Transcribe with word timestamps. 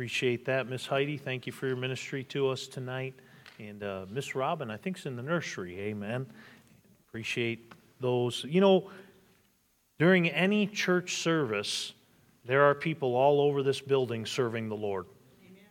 appreciate 0.00 0.46
that, 0.46 0.66
Miss 0.66 0.86
Heidi. 0.86 1.18
Thank 1.18 1.46
you 1.46 1.52
for 1.52 1.66
your 1.66 1.76
ministry 1.76 2.24
to 2.24 2.48
us 2.48 2.66
tonight. 2.66 3.12
And 3.58 3.82
uh, 3.82 4.06
Miss 4.08 4.34
Robin, 4.34 4.70
I 4.70 4.78
think, 4.78 4.98
is 4.98 5.04
in 5.04 5.14
the 5.14 5.22
nursery. 5.22 5.78
Amen. 5.78 6.24
Appreciate 7.06 7.74
those. 8.00 8.46
You 8.48 8.62
know, 8.62 8.90
during 9.98 10.30
any 10.30 10.66
church 10.66 11.16
service, 11.16 11.92
there 12.46 12.62
are 12.62 12.74
people 12.74 13.14
all 13.14 13.42
over 13.42 13.62
this 13.62 13.82
building 13.82 14.24
serving 14.24 14.70
the 14.70 14.74
Lord. 14.74 15.04
Amen. 15.46 15.64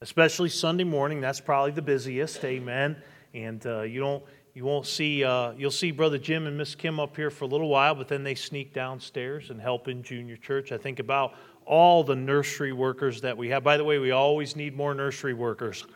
Especially 0.00 0.48
Sunday 0.48 0.82
morning, 0.82 1.20
that's 1.20 1.40
probably 1.40 1.70
the 1.70 1.80
busiest. 1.80 2.44
Amen. 2.44 2.96
And 3.34 3.64
uh, 3.64 3.82
you 3.82 4.00
don't 4.00 4.24
you 4.52 4.64
won't 4.64 4.86
see 4.86 5.22
uh, 5.22 5.52
you'll 5.52 5.70
see 5.70 5.92
brother 5.92 6.18
jim 6.18 6.48
and 6.48 6.58
miss 6.58 6.74
kim 6.74 6.98
up 6.98 7.14
here 7.14 7.30
for 7.30 7.44
a 7.44 7.46
little 7.46 7.68
while 7.68 7.94
but 7.94 8.08
then 8.08 8.24
they 8.24 8.34
sneak 8.34 8.74
downstairs 8.74 9.50
and 9.50 9.60
help 9.60 9.86
in 9.86 10.02
junior 10.02 10.36
church 10.36 10.72
i 10.72 10.76
think 10.76 10.98
about 10.98 11.34
all 11.70 12.02
the 12.02 12.16
nursery 12.16 12.72
workers 12.72 13.20
that 13.20 13.38
we 13.38 13.50
have. 13.50 13.62
By 13.62 13.76
the 13.76 13.84
way 13.84 13.98
we 13.98 14.10
always 14.10 14.56
need 14.56 14.76
more 14.76 14.92
nursery 14.92 15.34
workers. 15.34 15.86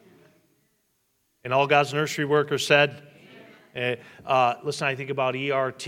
And 1.43 1.53
all 1.53 1.67
god's 1.67 1.93
nursery 1.93 2.25
workers 2.25 2.65
said 2.65 3.03
uh, 3.77 3.97
uh, 4.25 4.55
listen 4.63 4.87
i 4.87 4.95
think 4.95 5.11
about 5.11 5.35
ert 5.35 5.85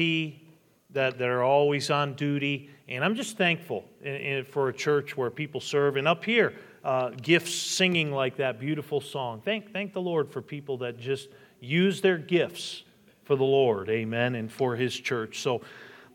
that, 0.90 1.18
that 1.18 1.28
are 1.28 1.44
always 1.44 1.88
on 1.88 2.14
duty. 2.14 2.68
And 2.88 3.04
i'm 3.04 3.14
just 3.14 3.38
thankful 3.38 3.84
in, 4.02 4.14
in, 4.16 4.44
for 4.44 4.68
a 4.68 4.72
church 4.72 5.16
where 5.16 5.30
people 5.30 5.60
serve. 5.60 5.96
And 5.96 6.08
up 6.08 6.24
here 6.24 6.52
uh, 6.82 7.10
gifts 7.10 7.54
singing 7.54 8.10
like 8.10 8.36
that 8.38 8.58
beautiful 8.58 9.00
song. 9.00 9.40
Thank, 9.44 9.72
thank 9.72 9.92
the 9.92 10.02
lord 10.02 10.32
for 10.32 10.42
people 10.42 10.78
that 10.78 10.98
just 10.98 11.28
use 11.60 12.00
their 12.00 12.18
gifts 12.18 12.82
for 13.26 13.36
the 13.36 13.44
Lord, 13.44 13.88
amen, 13.88 14.36
and 14.36 14.50
for 14.50 14.76
His 14.76 14.94
church. 14.94 15.40
So, 15.40 15.62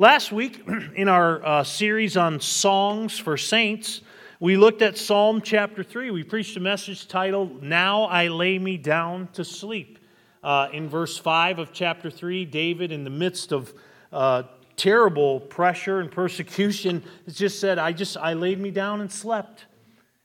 last 0.02 0.32
week 0.32 0.68
in 0.96 1.08
our 1.08 1.46
uh, 1.46 1.64
series 1.64 2.18
on 2.18 2.40
songs 2.40 3.20
for 3.20 3.38
saints, 3.38 4.02
we 4.40 4.58
looked 4.58 4.82
at 4.82 4.98
Psalm 4.98 5.42
chapter 5.42 5.84
3. 5.84 6.10
We 6.10 6.24
preached 6.24 6.58
a 6.58 6.60
message 6.60 7.08
titled, 7.08 7.62
Now 7.62 8.06
I 8.06 8.28
Lay 8.28 8.58
Me 8.58 8.78
Down 8.78 9.30
to 9.34 9.46
Sleep. 9.46 10.00
Uh, 10.44 10.70
in 10.74 10.90
verse 10.90 11.20
5 11.20 11.60
of 11.60 11.72
chapter 11.72 12.10
3, 12.10 12.46
David, 12.46 12.92
in 12.92 13.04
the 13.04 13.12
midst 13.12 13.52
of 13.52 13.76
uh, 14.12 14.42
terrible 14.76 15.40
pressure 15.40 16.00
and 16.00 16.10
persecution, 16.10 17.04
just 17.30 17.60
said, 17.60 17.78
I 17.78 17.92
just, 17.92 18.18
I 18.18 18.34
laid 18.34 18.60
me 18.60 18.72
down 18.72 19.02
and 19.02 19.12
slept. 19.12 19.68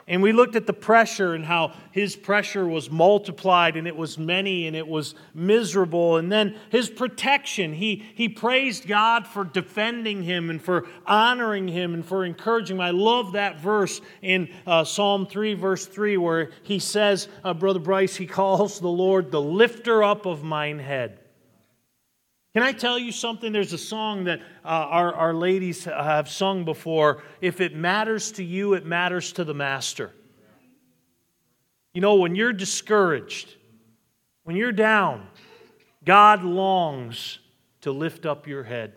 And 0.08 0.22
we 0.22 0.30
looked 0.30 0.54
at 0.54 0.68
the 0.68 0.72
pressure 0.72 1.34
and 1.34 1.44
how 1.44 1.72
his 1.90 2.14
pressure 2.14 2.64
was 2.68 2.88
multiplied 2.88 3.76
and 3.76 3.88
it 3.88 3.96
was 3.96 4.16
many 4.16 4.68
and 4.68 4.76
it 4.76 4.86
was 4.86 5.16
miserable. 5.34 6.16
And 6.16 6.30
then 6.30 6.54
his 6.70 6.88
protection. 6.88 7.72
He, 7.72 8.04
he 8.14 8.28
praised 8.28 8.86
God 8.86 9.26
for 9.26 9.42
defending 9.44 10.22
him 10.22 10.48
and 10.48 10.62
for 10.62 10.86
honoring 11.06 11.66
him 11.66 11.92
and 11.92 12.06
for 12.06 12.24
encouraging 12.24 12.76
him. 12.76 12.80
I 12.80 12.90
love 12.90 13.32
that 13.32 13.58
verse 13.58 14.00
in 14.22 14.48
uh, 14.64 14.84
Psalm 14.84 15.26
3, 15.26 15.54
verse 15.54 15.86
3, 15.86 16.16
where 16.18 16.50
he 16.62 16.78
says, 16.78 17.26
uh, 17.42 17.52
Brother 17.52 17.80
Bryce, 17.80 18.14
he 18.14 18.26
calls 18.26 18.78
the 18.78 18.86
Lord 18.86 19.32
the 19.32 19.42
lifter 19.42 20.04
up 20.04 20.24
of 20.24 20.44
mine 20.44 20.78
head. 20.78 21.18
Can 22.56 22.62
I 22.62 22.72
tell 22.72 22.98
you 22.98 23.12
something? 23.12 23.52
There's 23.52 23.74
a 23.74 23.78
song 23.78 24.24
that 24.24 24.40
uh, 24.64 24.68
our, 24.68 25.12
our 25.12 25.34
ladies 25.34 25.84
have 25.84 26.26
sung 26.26 26.64
before. 26.64 27.22
If 27.42 27.60
it 27.60 27.76
matters 27.76 28.32
to 28.32 28.42
you, 28.42 28.72
it 28.72 28.86
matters 28.86 29.30
to 29.32 29.44
the 29.44 29.52
master. 29.52 30.10
You 31.92 32.00
know, 32.00 32.14
when 32.14 32.34
you're 32.34 32.54
discouraged, 32.54 33.54
when 34.44 34.56
you're 34.56 34.72
down, 34.72 35.26
God 36.02 36.44
longs 36.44 37.40
to 37.82 37.92
lift 37.92 38.24
up 38.24 38.46
your 38.46 38.64
head 38.64 38.94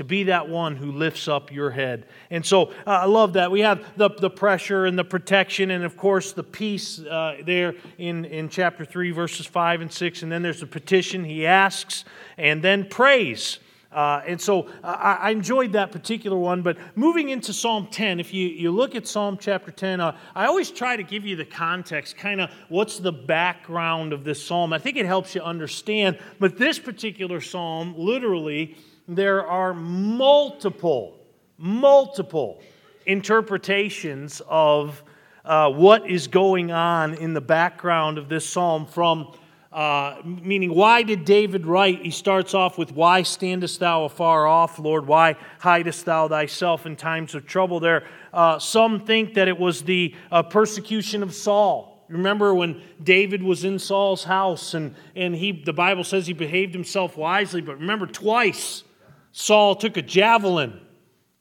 to 0.00 0.04
be 0.04 0.22
that 0.22 0.48
one 0.48 0.76
who 0.76 0.92
lifts 0.92 1.28
up 1.28 1.52
your 1.52 1.70
head. 1.70 2.06
And 2.30 2.44
so 2.44 2.68
uh, 2.86 3.00
I 3.02 3.04
love 3.04 3.34
that. 3.34 3.50
We 3.50 3.60
have 3.60 3.84
the, 3.98 4.08
the 4.08 4.30
pressure 4.30 4.86
and 4.86 4.98
the 4.98 5.04
protection, 5.04 5.70
and 5.72 5.84
of 5.84 5.98
course, 5.98 6.32
the 6.32 6.42
peace 6.42 7.00
uh, 7.00 7.36
there 7.44 7.74
in, 7.98 8.24
in 8.24 8.48
chapter 8.48 8.86
3, 8.86 9.10
verses 9.10 9.44
5 9.44 9.82
and 9.82 9.92
6. 9.92 10.22
And 10.22 10.32
then 10.32 10.40
there's 10.40 10.60
the 10.60 10.66
petition 10.66 11.22
he 11.22 11.46
asks, 11.46 12.06
and 12.38 12.64
then 12.64 12.88
praise. 12.88 13.58
Uh, 13.92 14.22
and 14.26 14.40
so 14.40 14.68
I, 14.82 15.18
I, 15.20 15.30
enjoyed 15.32 15.72
that 15.72 15.92
particular 15.92 16.38
one. 16.38 16.62
But 16.62 16.78
moving 16.94 17.28
into 17.28 17.52
Psalm 17.52 17.88
10, 17.90 18.20
if 18.20 18.32
you, 18.32 18.48
you 18.48 18.70
look 18.70 18.94
at 18.94 19.06
Psalm 19.06 19.36
chapter 19.38 19.70
10, 19.70 20.00
uh, 20.00 20.16
I 20.34 20.46
always 20.46 20.70
try 20.70 20.96
to 20.96 21.02
give 21.02 21.26
you 21.26 21.36
the 21.36 21.44
context, 21.44 22.16
kind 22.16 22.40
of 22.40 22.50
what's 22.70 23.00
the 23.00 23.12
background 23.12 24.14
of 24.14 24.24
this 24.24 24.42
psalm. 24.42 24.72
I 24.72 24.78
think 24.78 24.96
it 24.96 25.04
helps 25.04 25.34
you 25.34 25.42
understand. 25.42 26.18
But 26.38 26.56
this 26.56 26.78
particular 26.78 27.42
psalm 27.42 27.94
literally 27.98 28.78
there 29.10 29.44
are 29.44 29.74
multiple, 29.74 31.18
multiple 31.58 32.62
interpretations 33.06 34.40
of 34.48 35.02
uh, 35.44 35.68
what 35.68 36.08
is 36.08 36.28
going 36.28 36.70
on 36.70 37.14
in 37.14 37.34
the 37.34 37.40
background 37.40 38.18
of 38.18 38.28
this 38.28 38.48
psalm 38.48 38.86
from 38.86 39.32
uh, 39.72 40.16
meaning 40.24 40.74
why 40.74 41.02
did 41.02 41.24
david 41.24 41.64
write 41.64 42.02
he 42.02 42.10
starts 42.10 42.54
off 42.54 42.76
with 42.76 42.92
why 42.92 43.22
standest 43.22 43.78
thou 43.80 44.04
afar 44.04 44.46
off 44.46 44.78
lord? 44.80 45.06
Why 45.06 45.36
hidest 45.60 46.04
thou 46.04 46.26
thyself 46.28 46.86
in 46.86 46.96
times 46.96 47.34
of 47.34 47.46
trouble 47.46 47.80
there 47.80 48.04
uh, 48.32 48.58
some 48.58 49.00
think 49.00 49.34
that 49.34 49.48
it 49.48 49.58
was 49.58 49.82
the 49.82 50.14
uh, 50.30 50.42
persecution 50.42 51.22
of 51.22 51.32
saul. 51.32 52.04
Remember 52.08 52.54
when 52.54 52.82
david 53.02 53.42
was 53.42 53.64
in 53.64 53.78
saul's 53.78 54.24
house 54.24 54.74
and, 54.74 54.94
and 55.16 55.34
he 55.34 55.52
the 55.52 55.72
bible 55.72 56.04
says 56.04 56.26
he 56.26 56.32
behaved 56.32 56.74
himself 56.74 57.16
wisely 57.16 57.60
but 57.60 57.78
remember 57.78 58.06
twice 58.06 58.84
Saul 59.32 59.74
took 59.74 59.96
a 59.96 60.02
javelin 60.02 60.80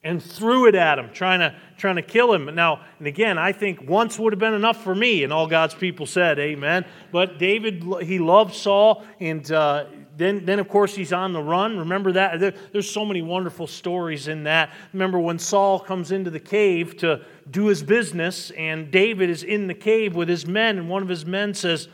and 0.01 0.23
threw 0.23 0.67
it 0.67 0.75
at 0.75 0.97
him, 0.97 1.09
trying 1.11 1.39
to, 1.41 1.53
trying 1.77 1.97
to 1.97 2.01
kill 2.01 2.33
him. 2.33 2.53
Now, 2.55 2.81
and 2.99 3.07
again, 3.07 3.37
I 3.37 3.51
think 3.51 3.81
once 3.81 4.17
would 4.17 4.31
have 4.31 4.39
been 4.39 4.53
enough 4.53 4.81
for 4.81 4.95
me, 4.95 5.23
and 5.23 5.33
all 5.33 5.45
God's 5.45 5.75
people 5.75 6.05
said, 6.05 6.39
Amen. 6.39 6.85
But 7.11 7.37
David, 7.37 7.83
he 8.01 8.17
loved 8.17 8.55
Saul, 8.55 9.03
and 9.19 9.49
uh, 9.51 9.85
then, 10.15 10.45
then, 10.45 10.59
of 10.59 10.69
course, 10.69 10.95
he's 10.95 11.11
on 11.11 11.33
the 11.33 11.41
run. 11.41 11.79
Remember 11.79 12.13
that? 12.13 12.39
There, 12.39 12.53
there's 12.71 12.89
so 12.89 13.03
many 13.03 13.21
wonderful 13.21 13.67
stories 13.67 14.29
in 14.29 14.43
that. 14.43 14.73
Remember 14.93 15.19
when 15.19 15.37
Saul 15.37 15.79
comes 15.79 16.11
into 16.11 16.29
the 16.29 16.39
cave 16.39 16.95
to 16.97 17.21
do 17.51 17.65
his 17.65 17.83
business, 17.83 18.51
and 18.51 18.91
David 18.91 19.29
is 19.29 19.43
in 19.43 19.67
the 19.67 19.73
cave 19.73 20.15
with 20.15 20.29
his 20.29 20.45
men, 20.45 20.77
and 20.77 20.89
one 20.89 21.03
of 21.03 21.09
his 21.09 21.25
men 21.25 21.53
says, 21.53 21.89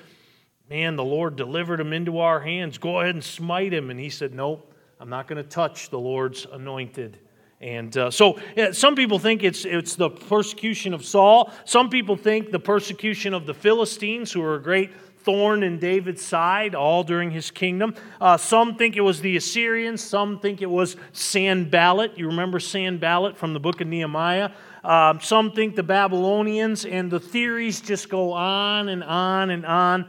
Man, 0.70 0.96
the 0.96 1.04
Lord 1.04 1.36
delivered 1.36 1.80
him 1.80 1.94
into 1.94 2.20
our 2.20 2.40
hands. 2.40 2.78
Go 2.80 3.00
ahead 3.00 3.14
and 3.14 3.24
smite 3.24 3.74
him. 3.74 3.92
And 3.92 4.00
he 4.00 4.10
said, 4.10 4.34
Nope. 4.34 4.72
I'm 5.00 5.10
not 5.10 5.28
going 5.28 5.44
to 5.44 5.50
touch 5.50 5.90
the 5.90 6.00
Lord's 6.00 6.46
anointed. 6.52 7.20
And 7.62 7.96
uh, 7.98 8.12
so 8.12 8.40
yeah, 8.56 8.72
some 8.72 8.96
people 8.96 9.20
think 9.20 9.44
it's, 9.44 9.66
it's 9.66 9.96
the 9.96 10.10
persecution 10.10 10.94
of 10.94 11.06
Saul. 11.06 11.52
Some 11.66 11.90
people 11.90 12.16
think 12.16 12.52
the 12.52 12.60
persecution 12.60 13.34
of 13.34 13.46
the 13.46 13.54
Philistines, 13.54 14.32
who 14.32 14.42
were 14.42 14.56
a 14.56 14.62
great 14.62 14.92
thorn 15.20 15.64
in 15.64 15.80
David's 15.80 16.22
side 16.22 16.76
all 16.76 17.04
during 17.04 17.32
his 17.32 17.50
kingdom. 17.50 17.96
Uh, 18.22 18.38
some 18.38 18.76
think 18.76 18.96
it 18.96 19.02
was 19.02 19.22
the 19.22 19.36
Assyrians. 19.36 20.02
Some 20.02 20.40
think 20.40 20.62
it 20.62 20.70
was 20.70 20.96
Sanballat. 21.14 22.18
You 22.18 22.28
remember 22.28 22.60
Sanballat 22.60 23.36
from 23.36 23.54
the 23.54 23.60
book 23.60 23.82
of 23.82 23.88
Nehemiah? 23.88 24.52
Um, 24.84 25.20
some 25.20 25.52
think 25.52 25.76
the 25.76 25.82
Babylonians, 25.82 26.86
and 26.86 27.10
the 27.10 27.20
theories 27.20 27.82
just 27.82 28.08
go 28.08 28.34
on 28.34 28.90
and 28.90 29.04
on 29.04 29.50
and 29.50 29.66
on. 29.66 30.08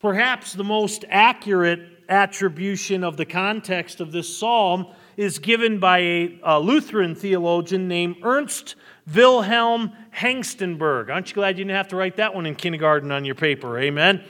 Perhaps 0.00 0.52
the 0.52 0.64
most 0.64 1.06
accurate 1.08 1.91
attribution 2.12 3.02
of 3.02 3.16
the 3.16 3.24
context 3.24 4.00
of 4.00 4.12
this 4.12 4.36
psalm 4.36 4.86
is 5.16 5.38
given 5.38 5.78
by 5.78 5.98
a, 5.98 6.40
a 6.42 6.60
Lutheran 6.60 7.14
theologian 7.14 7.88
named 7.88 8.16
Ernst 8.22 8.76
Wilhelm 9.12 9.92
Hengstenberg. 10.14 11.10
Aren't 11.10 11.30
you 11.30 11.34
glad 11.34 11.58
you 11.58 11.64
didn't 11.64 11.76
have 11.76 11.88
to 11.88 11.96
write 11.96 12.16
that 12.16 12.34
one 12.34 12.46
in 12.46 12.54
kindergarten 12.54 13.10
on 13.10 13.24
your 13.24 13.34
paper? 13.34 13.78
Amen. 13.78 14.22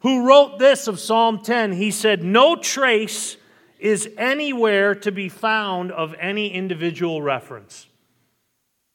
Who 0.00 0.26
wrote 0.26 0.58
this 0.58 0.88
of 0.88 1.00
Psalm 1.00 1.42
10? 1.42 1.72
He 1.72 1.90
said, 1.90 2.22
No 2.22 2.56
trace 2.56 3.36
is 3.78 4.08
anywhere 4.16 4.94
to 4.96 5.10
be 5.10 5.28
found 5.28 5.90
of 5.92 6.14
any 6.20 6.52
individual 6.52 7.22
reference. 7.22 7.86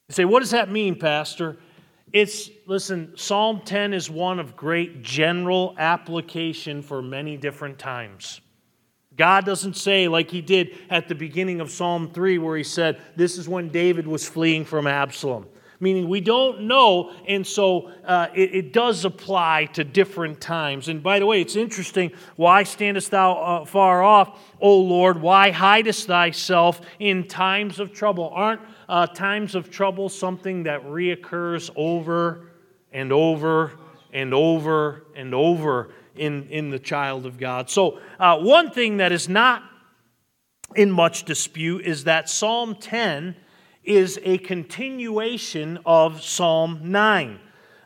You 0.10 0.14
say, 0.14 0.26
What 0.26 0.40
does 0.42 0.52
that 0.52 0.70
mean, 0.70 0.98
Pastor? 0.98 1.58
It's, 2.14 2.50
listen, 2.66 3.18
Psalm 3.18 3.62
10 3.66 3.94
is 3.94 4.10
one 4.10 4.40
of 4.40 4.56
great 4.56 5.02
general 5.02 5.76
application 5.78 6.82
for 6.82 7.02
many 7.02 7.36
different 7.38 7.78
times. 7.78 8.40
God 9.18 9.46
doesn't 9.46 9.76
say, 9.76 10.08
like 10.08 10.30
he 10.30 10.42
did 10.42 10.78
at 10.90 11.08
the 11.08 11.16
beginning 11.16 11.60
of 11.60 11.72
Psalm 11.72 12.12
3, 12.12 12.38
where 12.38 12.56
he 12.56 12.64
said, 12.64 13.02
This 13.16 13.38
is 13.38 13.50
when 13.50 13.70
David 13.70 14.08
was 14.08 14.28
fleeing 14.28 14.64
from 14.64 14.88
Absalom. 14.88 15.48
Meaning, 15.80 16.10
we 16.10 16.22
don't 16.22 16.62
know, 16.62 17.14
and 17.28 17.46
so 17.46 17.92
uh, 18.04 18.28
it, 18.34 18.56
it, 18.56 18.74
does 18.74 19.06
apply 19.06 19.66
to 19.74 19.84
different 19.84 20.42
times. 20.42 20.88
And 20.88 21.04
by 21.04 21.20
the 21.20 21.28
way, 21.28 21.40
it's 21.40 21.56
interesting. 21.56 22.12
Why 22.36 22.64
standest 22.64 23.12
thou 23.12 23.34
uh, 23.34 23.66
far 23.66 24.02
off, 24.02 24.40
O 24.60 24.80
Lord? 24.80 25.22
Why 25.22 25.52
hidest 25.52 26.08
thyself 26.08 26.82
in 26.98 27.28
times 27.28 27.80
of 27.80 27.94
trouble? 27.94 28.32
Aren't 28.34 28.62
uh, 28.90 29.06
times 29.06 29.54
of 29.54 29.70
trouble 29.70 30.10
something 30.10 30.64
that 30.64 30.84
reoccurs 30.84 31.70
over 31.76 32.50
and 32.92 33.14
over 33.14 33.74
and 34.14 34.34
over 34.34 35.06
and 35.16 35.36
over 35.36 35.90
in, 36.16 36.48
in 36.50 36.70
the 36.70 36.80
child 36.80 37.26
of 37.26 37.38
God. 37.38 37.70
So, 37.70 38.00
uh, 38.20 38.40
one 38.40 38.72
thing 38.72 38.98
that 38.98 39.12
is 39.12 39.30
not 39.30 39.64
in 40.76 40.92
much 40.92 41.24
dispute 41.24 41.86
is 41.86 42.06
that 42.06 42.30
Psalm 42.30 42.76
10 42.76 43.36
is 43.88 44.20
a 44.24 44.38
continuation 44.40 45.80
of 45.86 46.22
Psalm 46.22 46.82
9. 46.84 47.40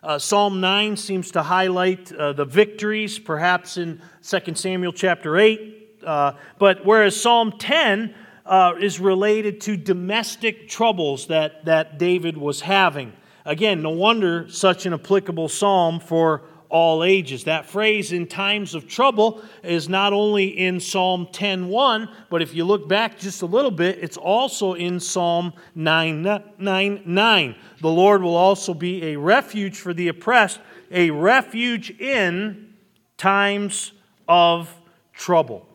Uh, 0.04 0.18
Psalm 0.18 0.60
9 0.60 0.98
seems 0.98 1.30
to 1.32 1.44
highlight 1.44 2.12
uh, 2.14 2.34
the 2.34 2.44
victories, 2.44 3.20
perhaps 3.20 3.78
in 3.78 4.02
2 4.24 4.56
Samuel 4.56 4.94
chapter 4.94 5.38
8. 5.38 6.00
Uh, 6.04 6.34
but 6.58 6.84
whereas 6.84 7.22
Psalm 7.22 7.54
10 7.60 8.16
uh, 8.48 8.74
is 8.80 9.00
related 9.00 9.62
to 9.62 9.78
domestic 9.78 10.68
troubles 10.68 11.28
that, 11.28 11.66
that 11.66 12.00
David 12.00 12.36
was 12.36 12.62
having. 12.62 13.14
Again, 13.46 13.84
no 13.84 13.92
wonder 13.92 14.50
such 14.50 14.88
an 14.88 14.94
applicable 14.94 15.50
psalm 15.50 16.00
for 16.00 16.42
all 16.72 17.04
ages. 17.04 17.44
That 17.44 17.66
phrase 17.66 18.12
in 18.14 18.26
times 18.28 18.74
of 18.74 18.88
trouble 18.88 19.42
is 19.62 19.90
not 19.90 20.14
only 20.14 20.48
in 20.48 20.80
Psalm 20.80 21.28
10:1, 21.32 22.08
but 22.30 22.42
if 22.42 22.56
you 22.56 22.64
look 22.64 22.88
back 22.88 23.20
just 23.20 23.42
a 23.42 23.46
little 23.46 23.72
bit, 23.72 24.00
it's 24.02 24.18
also 24.18 24.74
in 24.74 25.00
Psalm 25.00 25.54
9:9. 25.76 27.56
The 27.82 27.90
Lord 27.90 28.24
will 28.24 28.36
also 28.36 28.74
be 28.74 29.04
a 29.08 29.18
refuge 29.18 29.78
for 29.78 29.94
the 29.94 30.08
oppressed, 30.08 30.60
a 30.90 31.12
refuge 31.12 31.92
in 32.00 32.74
times 33.18 33.92
of 34.28 34.74
trouble. 35.14 35.68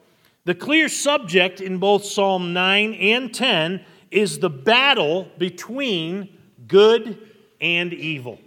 The 0.47 0.55
clear 0.55 0.89
subject 0.89 1.61
in 1.61 1.79
both 1.79 2.05
Psalm 2.05 2.53
9 2.53 2.95
and 2.95 3.35
10 3.35 3.85
is 4.11 4.39
the 4.39 4.51
battle 4.51 5.29
between 5.39 6.29
good 6.69 7.19
and 7.61 7.93
evil. 7.93 8.39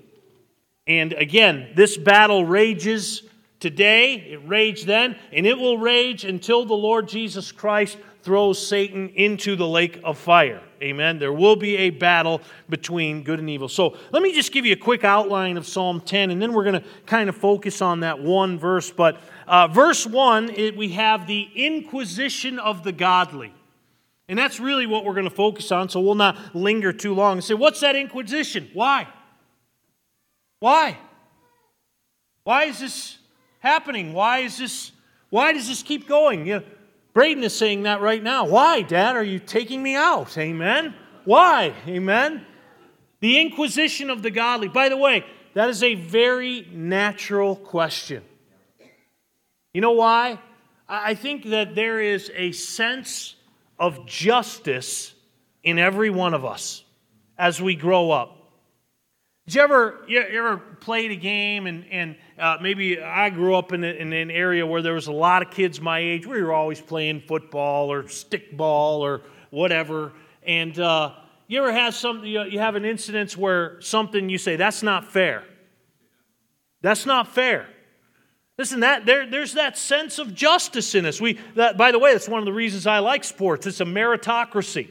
And 0.90 1.14
again, 1.14 1.70
this 1.76 1.98
battle 1.98 2.44
rages 2.44 3.22
today, 3.60 4.16
it 4.16 4.48
raged 4.48 4.88
then, 4.88 5.16
and 5.32 5.46
it 5.46 5.56
will 5.56 5.78
rage 5.78 6.26
until 6.26 6.66
the 6.66 6.74
Lord 6.74 7.08
Jesus 7.08 7.52
Christ 7.52 8.00
throws 8.24 8.66
Satan 8.66 9.10
into 9.10 9.56
the 9.56 9.68
lake 9.68 10.00
of 10.04 10.18
fire. 10.18 10.62
Amen. 10.82 11.20
There 11.20 11.32
will 11.32 11.56
be 11.56 11.78
a 11.78 11.90
battle 11.92 12.42
between 12.70 13.22
good 13.22 13.40
and 13.40 13.50
evil. 13.50 13.70
So 13.70 13.98
let 14.12 14.24
me 14.24 14.34
just 14.34 14.52
give 14.52 14.66
you 14.66 14.74
a 14.74 14.78
quick 14.78 15.04
outline 15.04 15.58
of 15.58 15.68
Psalm 15.68 16.02
10, 16.02 16.32
and 16.32 16.42
then 16.42 16.54
we're 16.54 16.64
going 16.64 16.82
to 16.82 16.88
kind 17.06 17.30
of 17.30 17.38
focus 17.38 17.84
on 17.84 18.00
that 18.00 18.20
one 18.20 18.58
verse. 18.58 18.90
But 18.90 19.22
uh, 19.46 19.68
verse 19.68 20.08
1, 20.08 20.50
it, 20.56 20.76
we 20.76 20.90
have 20.94 21.28
the 21.28 21.50
inquisition 21.54 22.58
of 22.58 22.84
the 22.84 22.92
godly. 22.92 23.54
And 24.28 24.40
that's 24.40 24.60
really 24.60 24.88
what 24.88 25.06
we're 25.06 25.14
going 25.14 25.30
to 25.30 25.36
focus 25.36 25.72
on, 25.72 25.88
so 25.90 26.00
we'll 26.00 26.16
not 26.16 26.56
linger 26.56 26.92
too 26.92 27.14
long 27.14 27.34
and 27.34 27.44
say, 27.44 27.54
What's 27.54 27.80
that 27.82 27.96
inquisition? 27.96 28.70
Why? 28.74 29.08
Why? 30.60 30.98
Why 32.44 32.66
is 32.66 32.80
this 32.80 33.18
happening? 33.60 34.14
Why 34.14 34.40
is 34.40 34.58
this 34.58 34.92
why 35.30 35.54
does 35.54 35.68
this 35.68 35.84
keep 35.84 36.08
going? 36.08 36.46
You 36.46 36.60
know, 36.60 36.64
Braden 37.14 37.44
is 37.44 37.56
saying 37.56 37.84
that 37.84 38.02
right 38.02 38.22
now. 38.22 38.48
Why, 38.48 38.82
Dad, 38.82 39.16
are 39.16 39.24
you 39.24 39.40
taking 39.40 39.82
me 39.84 39.96
out? 39.96 40.38
Amen. 40.38 40.96
Why? 41.26 41.74
Amen. 41.88 42.46
The 43.20 43.40
inquisition 43.40 44.10
of 44.10 44.22
the 44.22 44.32
godly. 44.32 44.68
By 44.68 44.90
the 44.90 44.98
way, 44.98 45.26
that 45.54 45.70
is 45.70 45.84
a 45.84 45.96
very 45.96 46.68
natural 46.72 47.56
question. 47.56 48.24
You 49.74 49.82
know 49.82 49.92
why? 49.92 50.40
I 50.88 51.14
think 51.14 51.46
that 51.50 51.76
there 51.76 52.00
is 52.00 52.32
a 52.36 52.52
sense 52.52 53.36
of 53.78 54.06
justice 54.08 55.14
in 55.64 55.78
every 55.78 56.10
one 56.10 56.34
of 56.34 56.46
us 56.46 56.84
as 57.38 57.62
we 57.62 57.76
grow 57.76 58.10
up. 58.10 58.39
Did 59.50 59.56
you 59.56 59.62
ever, 59.64 60.00
you 60.08 60.20
ever 60.20 60.58
played 60.80 61.10
a 61.10 61.16
game 61.16 61.66
and, 61.66 61.84
and 61.90 62.16
uh, 62.38 62.58
maybe 62.62 63.02
I 63.02 63.32
grew 63.32 63.56
up 63.56 63.74
in, 63.74 63.84
a, 63.84 63.88
in, 63.88 64.14
an 64.14 64.30
area 64.30 64.64
where 64.64 64.84
there 64.84 64.94
was 64.94 65.08
a 65.08 65.12
lot 65.12 65.42
of 65.42 65.50
kids 65.50 65.82
my 65.82 65.98
age. 65.98 66.28
We 66.28 66.44
were 66.44 66.54
always 66.54 66.80
playing 66.80 67.22
football 67.22 67.92
or 67.92 68.04
stickball 68.04 69.00
or 69.00 69.22
whatever. 69.50 70.14
And 70.44 70.80
uh, 70.80 71.14
you 71.48 71.64
ever 71.64 71.74
have 71.74 71.96
some, 71.96 72.24
you 72.24 72.60
have 72.60 72.76
an 72.76 72.86
incident 72.86 73.36
where 73.36 73.82
something 73.82 74.30
you 74.30 74.38
say, 74.38 74.56
that's 74.56 74.84
not 74.84 75.12
fair. 75.12 75.44
That's 76.84 77.08
not 77.08 77.34
fair. 77.34 77.66
Listen, 78.60 78.82
that 78.82 79.08
there, 79.08 79.28
there's 79.28 79.54
that 79.56 79.80
sense 79.80 80.20
of 80.20 80.36
justice 80.36 80.94
in 80.94 81.08
us. 81.08 81.20
We, 81.20 81.40
that, 81.56 81.76
by 81.76 81.92
the 81.92 81.98
way, 81.98 82.12
that's 82.14 82.30
one 82.30 82.38
of 82.38 82.46
the 82.46 82.54
reasons 82.54 82.86
I 82.86 83.00
like 83.00 83.24
sports. 83.24 83.66
It's 83.66 83.82
a 83.82 83.86
meritocracy. 83.86 84.90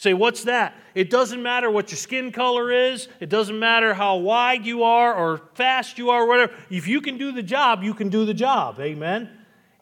Say, 0.00 0.14
what's 0.14 0.44
that? 0.44 0.74
It 0.94 1.10
doesn't 1.10 1.42
matter 1.42 1.70
what 1.70 1.90
your 1.90 1.98
skin 1.98 2.32
color 2.32 2.72
is. 2.72 3.06
It 3.20 3.28
doesn't 3.28 3.58
matter 3.58 3.92
how 3.92 4.16
wide 4.16 4.64
you 4.64 4.82
are 4.82 5.14
or 5.14 5.42
fast 5.52 5.98
you 5.98 6.08
are, 6.08 6.22
or 6.22 6.26
whatever. 6.26 6.54
If 6.70 6.88
you 6.88 7.02
can 7.02 7.18
do 7.18 7.32
the 7.32 7.42
job, 7.42 7.82
you 7.82 7.92
can 7.92 8.08
do 8.08 8.24
the 8.24 8.32
job. 8.32 8.80
Amen. 8.80 9.28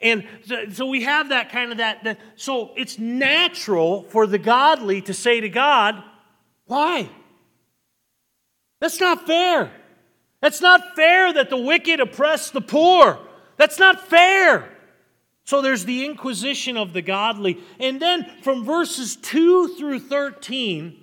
And 0.02 0.26
so 0.72 0.86
we 0.86 1.04
have 1.04 1.28
that 1.28 1.52
kind 1.52 1.70
of 1.70 1.78
that, 1.78 2.02
that. 2.02 2.18
So 2.34 2.72
it's 2.76 2.98
natural 2.98 4.02
for 4.08 4.26
the 4.26 4.38
godly 4.38 5.02
to 5.02 5.14
say 5.14 5.40
to 5.40 5.48
God, 5.48 6.02
Why? 6.66 7.08
That's 8.80 8.98
not 8.98 9.24
fair. 9.24 9.70
That's 10.40 10.60
not 10.60 10.96
fair 10.96 11.32
that 11.32 11.48
the 11.48 11.56
wicked 11.56 12.00
oppress 12.00 12.50
the 12.50 12.60
poor. 12.60 13.20
That's 13.56 13.78
not 13.78 14.08
fair. 14.08 14.68
So 15.48 15.62
there's 15.62 15.86
the 15.86 16.04
inquisition 16.04 16.76
of 16.76 16.92
the 16.92 17.00
godly. 17.00 17.58
And 17.80 18.02
then 18.02 18.30
from 18.42 18.66
verses 18.66 19.16
2 19.16 19.76
through 19.78 20.00
13, 20.00 21.02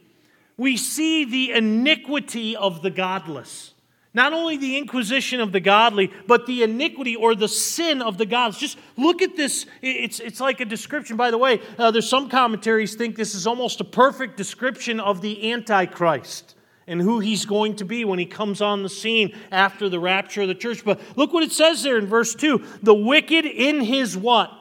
we 0.56 0.78
see 0.78 1.26
the 1.26 1.50
iniquity 1.54 2.56
of 2.56 2.84
the 2.84 2.92
godless. 2.92 3.74
Not 4.14 4.34
only 4.34 4.58
the 4.58 4.78
inquisition 4.78 5.42
of 5.42 5.52
the 5.52 5.60
godly, 5.60 6.14
but 6.28 6.46
the 6.46 6.62
iniquity 6.62 7.16
or 7.16 7.34
the 7.34 7.48
sin 7.48 8.04
of 8.04 8.20
the 8.20 8.28
godless. 8.28 8.60
Just 8.60 8.78
look 8.98 9.24
at 9.24 9.36
this. 9.36 9.66
It's, 9.82 10.20
it's 10.20 10.40
like 10.40 10.60
a 10.60 10.66
description. 10.66 11.18
By 11.18 11.32
the 11.32 11.40
way, 11.40 11.60
uh, 11.80 11.90
there's 11.90 12.08
some 12.08 12.30
commentaries 12.30 12.94
think 12.94 13.16
this 13.16 13.34
is 13.34 13.48
almost 13.48 13.82
a 13.82 13.84
perfect 13.84 14.38
description 14.38 15.00
of 15.00 15.22
the 15.22 15.52
Antichrist 15.54 16.55
and 16.88 17.02
who 17.02 17.20
he's 17.20 17.46
going 17.46 17.76
to 17.78 17.86
be 17.86 18.06
when 18.06 18.20
he 18.20 18.26
comes 18.26 18.62
on 18.62 18.84
the 18.84 18.90
scene 18.90 19.36
after 19.52 19.90
the 19.90 20.00
rapture 20.00 20.44
of 20.44 20.48
the 20.48 20.56
church. 20.56 20.86
But 20.86 21.02
look 21.16 21.34
what 21.34 21.44
it 21.44 21.52
says 21.52 21.84
there 21.84 21.98
in 21.98 22.06
verse 22.06 22.36
2 22.36 22.64
the 22.84 22.94
wicked 22.94 23.46
in 23.46 23.82
his 23.82 24.18
what? 24.18 24.52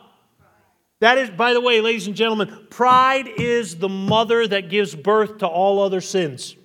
That 1.00 1.18
is, 1.18 1.28
by 1.28 1.52
the 1.52 1.60
way, 1.60 1.80
ladies 1.80 2.06
and 2.06 2.16
gentlemen, 2.16 2.66
pride 2.70 3.28
is 3.28 3.76
the 3.76 3.88
mother 3.88 4.46
that 4.46 4.70
gives 4.70 4.94
birth 4.94 5.38
to 5.38 5.46
all 5.46 5.82
other 5.82 6.00
sins. 6.00 6.56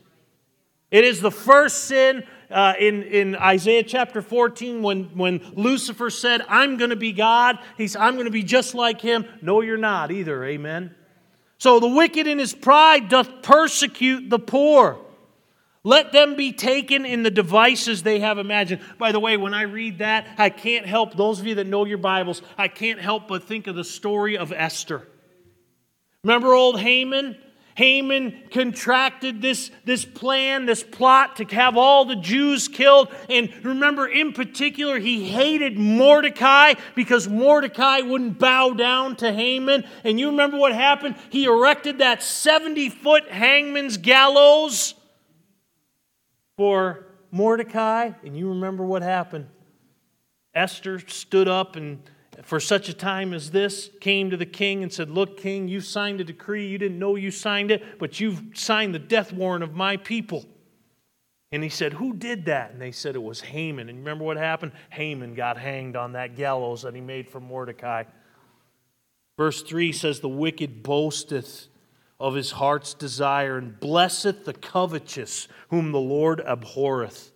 It 0.92 1.04
is 1.04 1.20
the 1.20 1.32
first 1.32 1.86
sin 1.86 2.24
uh, 2.50 2.74
in, 2.80 3.04
in 3.04 3.36
Isaiah 3.36 3.84
chapter 3.84 4.22
14 4.22 4.82
when, 4.82 5.04
when 5.16 5.42
Lucifer 5.56 6.10
said, 6.10 6.42
I'm 6.48 6.78
going 6.78 6.90
to 6.90 6.96
be 6.96 7.12
God. 7.12 7.60
He's, 7.78 7.96
I'm 7.96 8.14
going 8.14 8.26
to 8.26 8.32
be 8.32 8.44
just 8.44 8.74
like 8.74 9.02
him. 9.02 9.26
No, 9.42 9.62
you're 9.62 9.78
not 9.78 10.12
either. 10.12 10.44
Amen. 10.46 10.96
So 11.58 11.80
the 11.80 11.90
wicked 11.90 12.26
in 12.26 12.40
his 12.40 12.54
pride 12.54 13.10
doth 13.10 13.42
persecute 13.42 14.30
the 14.30 14.40
poor. 14.40 15.00
Let 15.84 16.12
them 16.12 16.36
be 16.36 16.52
taken 16.52 17.06
in 17.06 17.24
the 17.24 17.32
devices 17.32 18.04
they 18.04 18.20
have 18.20 18.38
imagined. 18.38 18.82
By 18.98 19.14
the 19.14 19.20
way, 19.20 19.38
when 19.38 19.54
I 19.54 19.62
read 19.62 20.00
that, 20.00 20.28
I 20.38 20.50
can't 20.50 20.86
help, 20.86 21.16
those 21.16 21.40
of 21.40 21.48
you 21.48 21.56
that 21.56 21.68
know 21.68 21.86
your 21.86 21.98
Bibles, 21.98 22.42
I 22.58 22.68
can't 22.68 23.00
help 23.00 23.28
but 23.30 23.44
think 23.44 23.68
of 23.68 23.76
the 23.76 23.86
story 23.86 24.38
of 24.38 24.52
Esther. 24.52 25.08
Remember 26.24 26.54
old 26.54 26.80
Haman? 26.82 27.38
Haman 27.76 28.50
contracted 28.52 29.42
this, 29.42 29.72
this 29.86 30.04
plan, 30.04 30.66
this 30.66 30.84
plot 30.84 31.38
to 31.38 31.46
have 31.46 31.78
all 31.78 32.04
the 32.04 32.18
Jews 32.18 32.68
killed. 32.68 33.08
And 33.30 33.50
remember, 33.64 34.06
in 34.06 34.34
particular, 34.34 35.00
he 35.00 35.30
hated 35.30 35.78
Mordecai 35.78 36.74
because 36.94 37.30
Mordecai 37.30 38.02
wouldn't 38.02 38.38
bow 38.38 38.72
down 38.72 39.16
to 39.18 39.32
Haman. 39.32 39.86
And 40.04 40.20
you 40.20 40.32
remember 40.32 40.58
what 40.58 40.74
happened? 40.74 41.16
He 41.30 41.46
erected 41.46 42.00
that 42.00 42.22
70 42.22 42.90
foot 42.90 43.30
hangman's 43.30 43.96
gallows 43.96 44.94
for 46.60 47.06
Mordecai, 47.32 48.12
and 48.22 48.36
you 48.36 48.50
remember 48.50 48.84
what 48.84 49.02
happened. 49.02 49.48
Esther 50.54 51.00
stood 51.00 51.48
up 51.48 51.78
and 51.78 52.02
for 52.44 52.60
such 52.60 52.90
a 52.90 52.94
time 52.94 53.34
as 53.34 53.52
this 53.52 53.90
came 54.02 54.30
to 54.30 54.36
the 54.36 54.46
king 54.46 54.84
and 54.84 54.92
said, 54.92 55.10
Look, 55.10 55.38
king, 55.38 55.70
you 55.70 55.80
signed 55.80 56.20
a 56.20 56.26
decree. 56.26 56.68
You 56.68 56.78
didn't 56.78 57.00
know 57.00 57.16
you 57.16 57.32
signed 57.32 57.72
it, 57.72 57.98
but 57.98 58.20
you've 58.20 58.42
signed 58.56 58.94
the 58.94 59.00
death 59.00 59.32
warrant 59.32 59.64
of 59.64 59.74
my 59.74 59.96
people. 59.96 60.46
And 61.54 61.64
he 61.64 61.70
said, 61.70 61.94
Who 61.94 62.12
did 62.12 62.44
that? 62.48 62.72
And 62.72 62.82
they 62.82 62.92
said 62.92 63.16
it 63.16 63.24
was 63.24 63.40
Haman. 63.40 63.88
And 63.88 63.98
you 63.98 64.04
remember 64.04 64.26
what 64.26 64.36
happened? 64.36 64.74
Haman 64.90 65.36
got 65.36 65.58
hanged 65.58 65.96
on 65.96 66.12
that 66.12 66.36
gallows 66.36 66.82
that 66.82 66.94
he 66.94 67.00
made 67.00 67.30
for 67.30 67.40
Mordecai. 67.40 68.04
Verse 69.38 69.62
3 69.62 69.94
says, 69.94 70.20
The 70.20 70.28
wicked 70.28 70.84
boasteth 70.84 71.69
of 72.20 72.36
his 72.36 72.52
heart's 72.52 72.94
desire, 72.94 73.58
and 73.58 73.80
blesseth 73.80 74.46
the 74.46 74.54
covetous, 74.54 75.48
whom 75.70 75.92
the 75.92 76.00
Lord 76.00 76.42
abhorreth. 76.42 77.29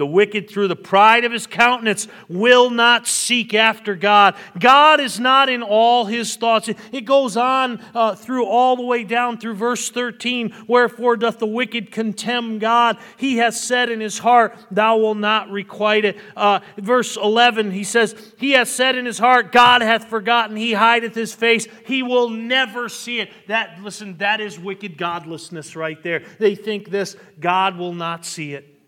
The 0.00 0.06
wicked, 0.06 0.48
through 0.48 0.68
the 0.68 0.76
pride 0.76 1.24
of 1.24 1.32
his 1.32 1.46
countenance, 1.46 2.08
will 2.26 2.70
not 2.70 3.06
seek 3.06 3.52
after 3.52 3.94
God. 3.94 4.34
God 4.58 4.98
is 4.98 5.20
not 5.20 5.50
in 5.50 5.62
all 5.62 6.06
his 6.06 6.36
thoughts. 6.36 6.70
It 6.90 7.04
goes 7.04 7.36
on 7.36 7.82
uh, 7.94 8.14
through 8.14 8.46
all 8.46 8.76
the 8.76 8.82
way 8.82 9.04
down 9.04 9.36
through 9.36 9.56
verse 9.56 9.90
13. 9.90 10.64
Wherefore 10.66 11.18
doth 11.18 11.38
the 11.38 11.46
wicked 11.46 11.92
contemn 11.92 12.58
God? 12.58 12.96
He 13.18 13.36
has 13.36 13.60
said 13.60 13.90
in 13.90 14.00
his 14.00 14.18
heart, 14.18 14.56
Thou 14.70 14.96
wilt 14.96 15.18
not 15.18 15.50
requite 15.50 16.06
it. 16.06 16.16
Uh, 16.34 16.60
verse 16.78 17.18
11, 17.18 17.70
he 17.70 17.84
says, 17.84 18.32
He 18.38 18.52
has 18.52 18.72
said 18.72 18.96
in 18.96 19.04
his 19.04 19.18
heart, 19.18 19.52
God 19.52 19.82
hath 19.82 20.06
forgotten. 20.06 20.56
He 20.56 20.72
hideth 20.72 21.14
his 21.14 21.34
face. 21.34 21.68
He 21.84 22.02
will 22.02 22.30
never 22.30 22.88
see 22.88 23.20
it. 23.20 23.30
That, 23.48 23.82
listen, 23.82 24.16
that 24.16 24.40
is 24.40 24.58
wicked 24.58 24.96
godlessness 24.96 25.76
right 25.76 26.02
there. 26.02 26.22
They 26.38 26.54
think 26.54 26.88
this, 26.88 27.16
God 27.38 27.76
will 27.76 27.92
not 27.92 28.24
see 28.24 28.54
it. 28.54 28.79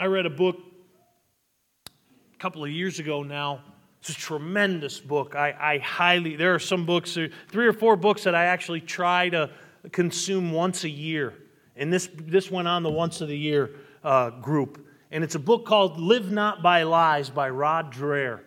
I 0.00 0.06
read 0.06 0.24
a 0.24 0.30
book 0.30 0.56
a 1.86 2.38
couple 2.38 2.64
of 2.64 2.70
years 2.70 3.00
ago 3.00 3.22
now. 3.22 3.60
It's 4.00 4.08
a 4.08 4.14
tremendous 4.14 4.98
book. 4.98 5.36
I, 5.36 5.54
I 5.60 5.76
highly, 5.76 6.36
there 6.36 6.54
are 6.54 6.58
some 6.58 6.86
books, 6.86 7.18
three 7.48 7.66
or 7.66 7.74
four 7.74 7.96
books 7.96 8.24
that 8.24 8.34
I 8.34 8.46
actually 8.46 8.80
try 8.80 9.28
to 9.28 9.50
consume 9.92 10.52
once 10.52 10.84
a 10.84 10.88
year. 10.88 11.34
And 11.76 11.92
this, 11.92 12.08
this 12.14 12.50
went 12.50 12.66
on 12.66 12.82
the 12.82 12.88
once 12.88 13.20
of 13.20 13.28
the 13.28 13.36
year 13.36 13.72
uh, 14.02 14.30
group. 14.30 14.86
And 15.10 15.22
it's 15.22 15.34
a 15.34 15.38
book 15.38 15.66
called 15.66 16.00
Live 16.00 16.32
Not 16.32 16.62
by 16.62 16.84
Lies 16.84 17.28
by 17.28 17.50
Rod 17.50 17.92
Dreher. 17.92 18.40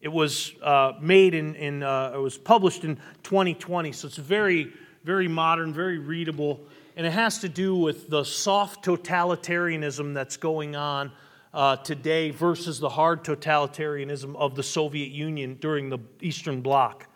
It 0.00 0.08
was 0.08 0.54
uh, 0.62 0.92
made 1.02 1.34
in, 1.34 1.54
in 1.56 1.82
uh, 1.82 2.12
it 2.14 2.18
was 2.18 2.38
published 2.38 2.82
in 2.82 2.96
2020, 3.24 3.92
so 3.92 4.06
it's 4.08 4.16
very, 4.16 4.72
very 5.02 5.28
modern, 5.28 5.74
very 5.74 5.98
readable, 5.98 6.60
and 6.96 7.06
it 7.06 7.12
has 7.12 7.38
to 7.40 7.48
do 7.48 7.76
with 7.76 8.08
the 8.08 8.24
soft 8.24 8.84
totalitarianism 8.84 10.14
that's 10.14 10.36
going 10.36 10.76
on 10.76 11.12
uh, 11.52 11.76
today 11.76 12.30
versus 12.30 12.78
the 12.78 12.88
hard 12.88 13.24
totalitarianism 13.24 14.34
of 14.36 14.54
the 14.54 14.62
Soviet 14.62 15.10
Union 15.10 15.56
during 15.60 15.90
the 15.90 15.98
Eastern 16.20 16.60
Bloc. 16.60 17.06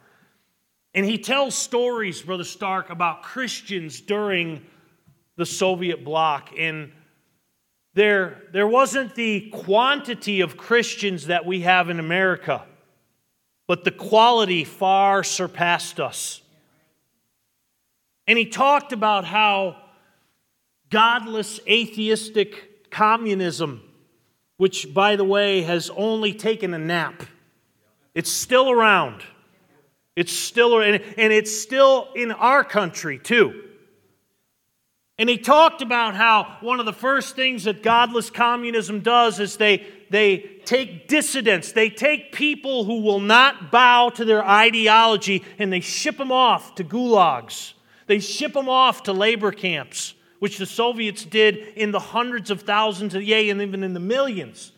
And 0.94 1.04
he 1.04 1.18
tells 1.18 1.54
stories, 1.54 2.22
Brother 2.22 2.44
Stark, 2.44 2.90
about 2.90 3.22
Christians 3.22 4.00
during 4.00 4.64
the 5.36 5.46
Soviet 5.46 6.04
bloc. 6.04 6.50
And 6.58 6.92
there, 7.94 8.42
there 8.52 8.66
wasn't 8.66 9.14
the 9.14 9.50
quantity 9.50 10.40
of 10.40 10.56
Christians 10.56 11.26
that 11.26 11.46
we 11.46 11.60
have 11.60 11.90
in 11.90 12.00
America 12.00 12.64
but 13.68 13.84
the 13.84 13.90
quality 13.92 14.64
far 14.64 15.22
surpassed 15.22 16.00
us. 16.00 16.40
And 18.28 18.38
he 18.38 18.44
talked 18.44 18.92
about 18.92 19.24
how 19.24 19.76
godless, 20.90 21.60
atheistic 21.66 22.90
communism, 22.90 23.82
which, 24.58 24.92
by 24.92 25.16
the 25.16 25.24
way, 25.24 25.62
has 25.62 25.90
only 25.96 26.34
taken 26.34 26.74
a 26.74 26.78
nap, 26.78 27.22
it's 28.14 28.30
still 28.30 28.70
around. 28.70 29.22
It's 30.14 30.32
still, 30.32 30.82
and 30.82 31.00
it's 31.16 31.56
still 31.56 32.08
in 32.14 32.32
our 32.32 32.64
country, 32.64 33.18
too. 33.18 33.62
And 35.16 35.28
he 35.28 35.38
talked 35.38 35.80
about 35.80 36.14
how 36.14 36.58
one 36.60 36.80
of 36.80 36.86
the 36.86 36.92
first 36.92 37.34
things 37.36 37.64
that 37.64 37.82
godless 37.82 38.28
communism 38.28 39.00
does 39.00 39.40
is 39.40 39.56
they, 39.56 39.86
they 40.10 40.60
take 40.64 41.08
dissidents, 41.08 41.72
they 41.72 41.88
take 41.88 42.32
people 42.32 42.84
who 42.84 43.00
will 43.00 43.20
not 43.20 43.70
bow 43.70 44.10
to 44.10 44.24
their 44.24 44.44
ideology, 44.44 45.44
and 45.58 45.72
they 45.72 45.80
ship 45.80 46.18
them 46.18 46.32
off 46.32 46.74
to 46.74 46.84
gulags. 46.84 47.72
They 48.08 48.18
ship 48.18 48.54
them 48.54 48.68
off 48.68 49.04
to 49.04 49.12
labor 49.12 49.52
camps, 49.52 50.14
which 50.40 50.58
the 50.58 50.66
Soviets 50.66 51.24
did 51.24 51.56
in 51.76 51.92
the 51.92 52.00
hundreds 52.00 52.50
of 52.50 52.62
thousands, 52.62 53.14
yea, 53.14 53.50
and 53.50 53.62
even 53.62 53.84
in 53.84 53.94
the 53.94 54.00
millions. 54.00 54.72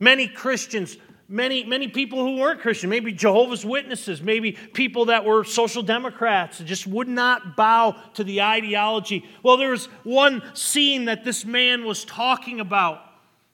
Many 0.00 0.26
Christians 0.26 0.96
many, 1.32 1.64
many 1.64 1.88
people 1.88 2.22
who 2.22 2.36
weren't 2.36 2.60
Christian, 2.60 2.90
maybe 2.90 3.10
Jehovah's 3.10 3.64
Witnesses, 3.64 4.20
maybe 4.20 4.52
people 4.52 5.06
that 5.06 5.24
were 5.24 5.44
social 5.44 5.82
democrats, 5.82 6.58
just 6.60 6.86
would 6.86 7.08
not 7.08 7.56
bow 7.56 7.96
to 8.14 8.22
the 8.22 8.42
ideology. 8.42 9.24
Well, 9.42 9.56
there 9.56 9.70
was 9.70 9.86
one 10.04 10.42
scene 10.54 11.06
that 11.06 11.24
this 11.24 11.44
man 11.44 11.84
was 11.84 12.04
talking 12.04 12.60
about. 12.60 13.00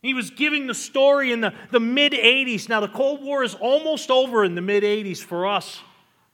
He 0.02 0.12
was 0.12 0.30
giving 0.30 0.66
the 0.66 0.74
story 0.74 1.32
in 1.32 1.40
the, 1.40 1.54
the 1.70 1.80
mid 1.80 2.12
80s. 2.12 2.68
Now, 2.68 2.80
the 2.80 2.88
Cold 2.88 3.22
War 3.22 3.44
is 3.44 3.54
almost 3.54 4.10
over 4.10 4.44
in 4.44 4.54
the 4.54 4.60
mid 4.60 4.82
80s 4.82 5.18
for 5.18 5.46
us, 5.46 5.80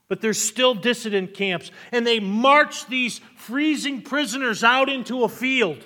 but 0.08 0.20
there's 0.20 0.40
still 0.40 0.74
dissident 0.74 1.34
camps. 1.34 1.70
And 1.92 2.06
they 2.06 2.20
marched 2.20 2.88
these 2.88 3.20
freezing 3.36 4.02
prisoners 4.02 4.62
out 4.62 4.88
into 4.88 5.24
a 5.24 5.28
field. 5.28 5.84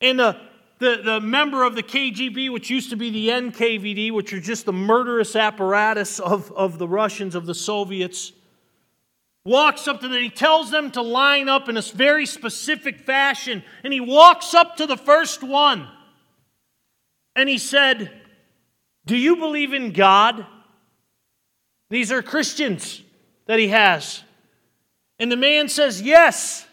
And 0.00 0.18
the 0.18 0.38
the, 0.78 1.00
the 1.02 1.20
member 1.20 1.62
of 1.62 1.74
the 1.74 1.82
KGB, 1.82 2.52
which 2.52 2.68
used 2.68 2.90
to 2.90 2.96
be 2.96 3.10
the 3.10 3.28
NKVD, 3.28 4.12
which 4.12 4.32
are 4.32 4.40
just 4.40 4.66
the 4.66 4.72
murderous 4.72 5.36
apparatus 5.36 6.20
of, 6.20 6.50
of 6.52 6.78
the 6.78 6.88
Russians, 6.88 7.34
of 7.34 7.46
the 7.46 7.54
Soviets, 7.54 8.32
walks 9.44 9.86
up 9.86 10.00
to 10.00 10.08
them. 10.08 10.20
He 10.20 10.30
tells 10.30 10.70
them 10.70 10.90
to 10.92 11.02
line 11.02 11.48
up 11.48 11.68
in 11.68 11.76
a 11.76 11.82
very 11.82 12.26
specific 12.26 13.00
fashion. 13.00 13.62
And 13.82 13.92
he 13.92 14.00
walks 14.00 14.52
up 14.52 14.76
to 14.76 14.86
the 14.86 14.96
first 14.96 15.42
one. 15.42 15.88
And 17.36 17.48
he 17.48 17.58
said, 17.58 18.10
Do 19.06 19.16
you 19.16 19.36
believe 19.36 19.72
in 19.72 19.92
God? 19.92 20.44
These 21.94 22.10
are 22.12 22.22
Christians 22.22 23.02
that 23.46 23.58
he 23.58 23.68
has. 23.68 24.22
And 25.18 25.30
the 25.30 25.36
man 25.36 25.68
says, 25.68 26.02
Yes 26.02 26.66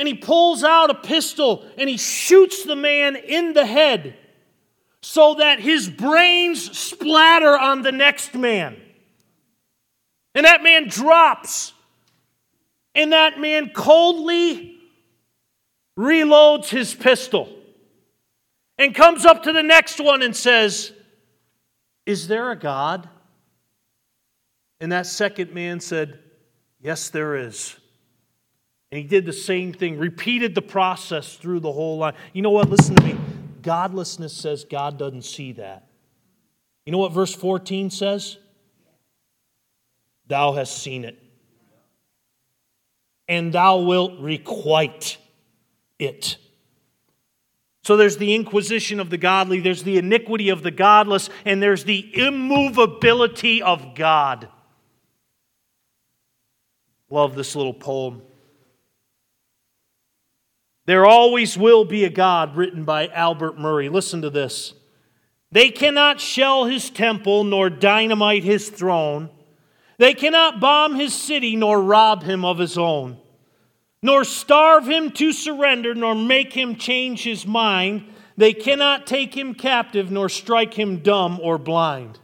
and 0.00 0.08
he 0.08 0.14
pulls 0.14 0.64
out 0.64 0.88
a 0.88 0.94
pistol 0.94 1.62
and 1.76 1.86
he 1.86 1.98
shoots 1.98 2.64
the 2.64 2.74
man 2.74 3.16
in 3.16 3.52
the 3.52 3.66
head 3.66 4.16
so 5.02 5.34
that 5.34 5.60
his 5.60 5.90
brains 5.90 6.78
splatter 6.78 7.58
on 7.58 7.82
the 7.82 7.92
next 7.92 8.34
man. 8.34 8.80
And 10.34 10.46
that 10.46 10.62
man 10.62 10.88
drops. 10.88 11.74
And 12.94 13.12
that 13.12 13.38
man 13.38 13.72
coldly 13.74 14.78
reloads 15.98 16.70
his 16.70 16.94
pistol 16.94 17.54
and 18.78 18.94
comes 18.94 19.26
up 19.26 19.42
to 19.42 19.52
the 19.52 19.62
next 19.62 20.00
one 20.00 20.22
and 20.22 20.34
says, 20.34 20.92
Is 22.06 22.26
there 22.26 22.50
a 22.52 22.56
God? 22.56 23.06
And 24.80 24.92
that 24.92 25.06
second 25.06 25.52
man 25.52 25.80
said, 25.80 26.18
Yes, 26.80 27.10
there 27.10 27.36
is. 27.36 27.76
And 28.90 29.00
he 29.00 29.06
did 29.06 29.26
the 29.26 29.32
same 29.32 29.72
thing, 29.72 29.98
repeated 29.98 30.54
the 30.54 30.62
process 30.62 31.36
through 31.36 31.60
the 31.60 31.70
whole 31.70 31.98
line. 31.98 32.14
You 32.32 32.42
know 32.42 32.50
what? 32.50 32.68
Listen 32.68 32.96
to 32.96 33.04
me. 33.04 33.16
Godlessness 33.62 34.32
says 34.32 34.64
God 34.64 34.98
doesn't 34.98 35.22
see 35.22 35.52
that. 35.52 35.86
You 36.86 36.92
know 36.92 36.98
what 36.98 37.12
verse 37.12 37.34
14 37.34 37.90
says? 37.90 38.38
Thou 40.26 40.52
hast 40.52 40.78
seen 40.78 41.04
it, 41.04 41.18
and 43.28 43.52
thou 43.52 43.78
wilt 43.78 44.20
requite 44.20 45.18
it. 45.98 46.36
So 47.82 47.96
there's 47.96 48.16
the 48.16 48.34
inquisition 48.34 49.00
of 49.00 49.10
the 49.10 49.18
godly, 49.18 49.60
there's 49.60 49.82
the 49.82 49.98
iniquity 49.98 50.48
of 50.48 50.62
the 50.62 50.70
godless, 50.70 51.30
and 51.44 51.60
there's 51.60 51.84
the 51.84 52.16
immovability 52.16 53.60
of 53.62 53.94
God. 53.94 54.48
Love 57.10 57.34
this 57.34 57.56
little 57.56 57.74
poem. 57.74 58.22
There 60.86 61.04
always 61.04 61.58
will 61.58 61.84
be 61.84 62.04
a 62.04 62.10
God, 62.10 62.56
written 62.56 62.84
by 62.84 63.08
Albert 63.08 63.58
Murray. 63.58 63.88
Listen 63.88 64.22
to 64.22 64.30
this. 64.30 64.74
They 65.52 65.70
cannot 65.70 66.20
shell 66.20 66.64
his 66.64 66.90
temple 66.90 67.44
nor 67.44 67.68
dynamite 67.68 68.44
his 68.44 68.68
throne. 68.68 69.30
They 69.98 70.14
cannot 70.14 70.60
bomb 70.60 70.94
his 70.94 71.12
city 71.12 71.56
nor 71.56 71.82
rob 71.82 72.22
him 72.22 72.44
of 72.44 72.58
his 72.58 72.78
own, 72.78 73.18
nor 74.02 74.24
starve 74.24 74.88
him 74.88 75.10
to 75.12 75.32
surrender 75.32 75.94
nor 75.94 76.14
make 76.14 76.52
him 76.52 76.76
change 76.76 77.24
his 77.24 77.46
mind. 77.46 78.06
They 78.36 78.54
cannot 78.54 79.06
take 79.06 79.36
him 79.36 79.54
captive 79.54 80.10
nor 80.10 80.28
strike 80.28 80.74
him 80.74 81.00
dumb 81.00 81.38
or 81.42 81.58
blind. 81.58 82.18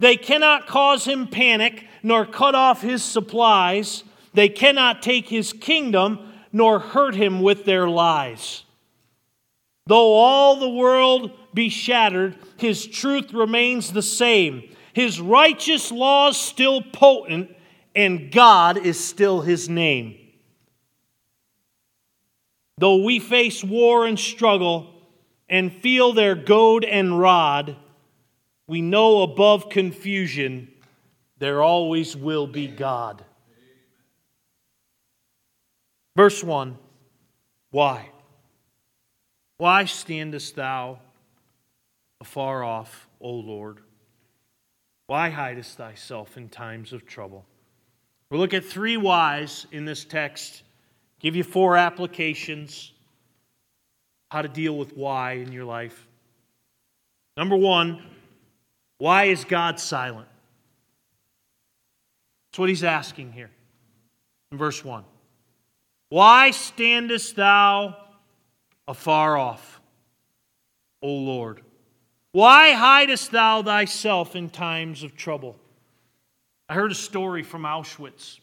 They 0.00 0.16
cannot 0.16 0.66
cause 0.66 1.04
him 1.04 1.28
panic 1.28 1.87
nor 2.08 2.24
cut 2.26 2.54
off 2.54 2.80
his 2.80 3.04
supplies. 3.04 4.02
They 4.34 4.48
cannot 4.48 5.02
take 5.02 5.28
his 5.28 5.52
kingdom 5.52 6.32
nor 6.52 6.78
hurt 6.78 7.14
him 7.14 7.42
with 7.42 7.64
their 7.66 7.88
lies. 7.88 8.64
Though 9.86 10.14
all 10.14 10.56
the 10.56 10.68
world 10.68 11.30
be 11.54 11.68
shattered, 11.68 12.36
his 12.56 12.86
truth 12.86 13.32
remains 13.32 13.92
the 13.92 14.02
same. 14.02 14.74
His 14.94 15.20
righteous 15.20 15.92
laws 15.92 16.36
still 16.38 16.82
potent, 16.82 17.54
and 17.94 18.32
God 18.32 18.78
is 18.78 18.98
still 19.02 19.42
his 19.42 19.68
name. 19.68 20.16
Though 22.78 23.04
we 23.04 23.18
face 23.18 23.62
war 23.62 24.06
and 24.06 24.18
struggle 24.18 24.94
and 25.48 25.72
feel 25.72 26.12
their 26.12 26.34
goad 26.34 26.84
and 26.84 27.18
rod, 27.18 27.76
we 28.66 28.80
know 28.80 29.22
above 29.22 29.68
confusion 29.68 30.68
there 31.38 31.62
always 31.62 32.16
will 32.16 32.46
be 32.46 32.66
God. 32.66 33.24
Verse 36.16 36.42
1 36.42 36.76
Why? 37.70 38.10
Why 39.56 39.84
standest 39.84 40.56
thou 40.56 41.00
afar 42.20 42.64
off, 42.64 43.08
O 43.20 43.30
Lord? 43.30 43.78
Why 45.06 45.30
hidest 45.30 45.76
thyself 45.76 46.36
in 46.36 46.48
times 46.48 46.92
of 46.92 47.06
trouble? 47.06 47.44
We'll 48.30 48.40
look 48.40 48.52
at 48.52 48.64
three 48.64 48.96
whys 48.96 49.66
in 49.72 49.84
this 49.84 50.04
text, 50.04 50.62
give 51.18 51.34
you 51.34 51.42
four 51.42 51.76
applications, 51.76 52.92
how 54.30 54.42
to 54.42 54.48
deal 54.48 54.76
with 54.76 54.96
why 54.96 55.32
in 55.32 55.50
your 55.50 55.64
life. 55.64 56.06
Number 57.36 57.56
one, 57.56 58.02
why 58.98 59.24
is 59.24 59.44
God 59.44 59.80
silent? 59.80 60.28
That's 62.50 62.58
what 62.58 62.68
he's 62.68 62.84
asking 62.84 63.32
here 63.32 63.50
in 64.52 64.58
verse 64.58 64.84
1. 64.84 65.04
Why 66.08 66.50
standest 66.50 67.36
thou 67.36 67.96
afar 68.88 69.36
off, 69.36 69.80
O 71.02 71.08
Lord. 71.08 71.60
Why 72.32 72.72
hidest 72.72 73.30
thou 73.30 73.62
thyself 73.62 74.34
in 74.34 74.50
times 74.50 75.02
of 75.02 75.14
trouble? 75.14 75.56
I 76.68 76.74
heard 76.74 76.90
a 76.90 76.96
story 76.96 77.42
from 77.42 77.62
Auschwitz 77.62 78.40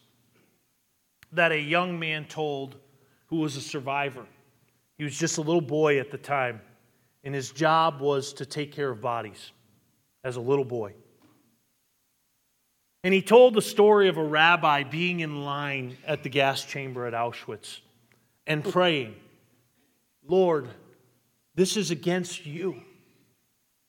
that 1.33 1.51
a 1.51 1.59
young 1.59 1.99
man 1.99 2.25
told 2.25 2.77
who 3.27 3.37
was 3.37 3.55
a 3.57 3.61
survivor. 3.61 4.25
He 4.97 5.03
was 5.03 5.17
just 5.17 5.37
a 5.37 5.41
little 5.41 5.61
boy 5.61 5.99
at 5.99 6.11
the 6.11 6.17
time, 6.17 6.61
and 7.23 7.35
his 7.35 7.51
job 7.51 7.99
was 7.99 8.33
to 8.33 8.45
take 8.45 8.71
care 8.71 8.89
of 8.89 9.01
bodies 9.01 9.51
as 10.23 10.37
a 10.37 10.41
little 10.41 10.63
boy. 10.65 10.93
And 13.05 13.13
he 13.13 13.21
told 13.21 13.53
the 13.53 13.61
story 13.61 14.07
of 14.07 14.17
a 14.17 14.23
rabbi 14.23 14.81
being 14.81 15.19
in 15.19 15.45
line 15.45 15.95
at 16.07 16.23
the 16.23 16.29
gas 16.29 16.65
chamber 16.65 17.05
at 17.05 17.13
Auschwitz 17.13 17.81
and 18.47 18.63
praying, 18.63 19.13
Lord, 20.27 20.67
this 21.53 21.77
is 21.77 21.91
against 21.91 22.47
you. 22.47 22.81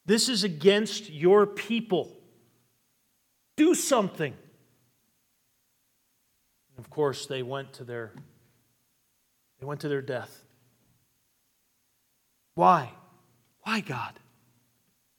This 0.04 0.28
is 0.28 0.44
against 0.44 1.08
your 1.08 1.46
people. 1.46 2.14
Do 3.56 3.74
something. 3.74 4.34
Of 6.76 6.90
course, 6.90 7.24
they 7.24 7.42
went 7.42 7.72
to 7.72 7.84
their 7.84 8.12
they 9.58 9.64
went 9.64 9.80
to 9.80 9.88
their 9.88 10.02
death. 10.02 10.42
Why? 12.54 12.92
Why, 13.62 13.80
God? 13.80 14.12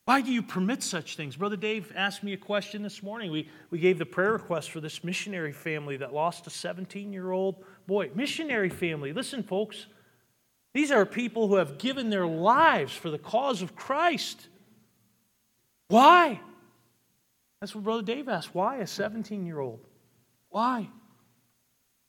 Why 0.07 0.21
do 0.21 0.31
you 0.31 0.41
permit 0.41 0.83
such 0.83 1.17
things? 1.17 1.35
Brother 1.35 1.57
Dave 1.57 1.91
asked 1.93 2.23
me 2.23 2.31
a 2.31 2.37
question 2.37 2.81
this 2.81 3.03
morning. 3.03 3.29
We, 3.29 3.49
we 3.71 3.77
gave 3.77 3.99
the 3.99 4.05
prayer 4.05 4.31
request 4.31 4.71
for 4.71 4.79
this 4.79 5.03
missionary 5.03 5.51
family 5.51 5.97
that 5.97 6.13
lost 6.13 6.47
a 6.47 6.49
17 6.49 7.11
year 7.11 7.31
old 7.31 7.61
boy. 7.87 8.11
Missionary 8.15 8.69
family, 8.69 9.11
listen, 9.11 9.43
folks, 9.43 9.87
these 10.73 10.91
are 10.91 11.05
people 11.05 11.49
who 11.49 11.55
have 11.55 11.77
given 11.77 12.09
their 12.09 12.25
lives 12.25 12.93
for 12.93 13.09
the 13.09 13.17
cause 13.17 13.61
of 13.61 13.75
Christ. 13.75 14.47
Why? 15.89 16.39
That's 17.59 17.75
what 17.75 17.83
Brother 17.83 18.03
Dave 18.03 18.29
asked. 18.29 18.55
Why 18.55 18.77
a 18.77 18.87
17 18.87 19.45
year 19.45 19.59
old? 19.59 19.81
Why? 20.47 20.87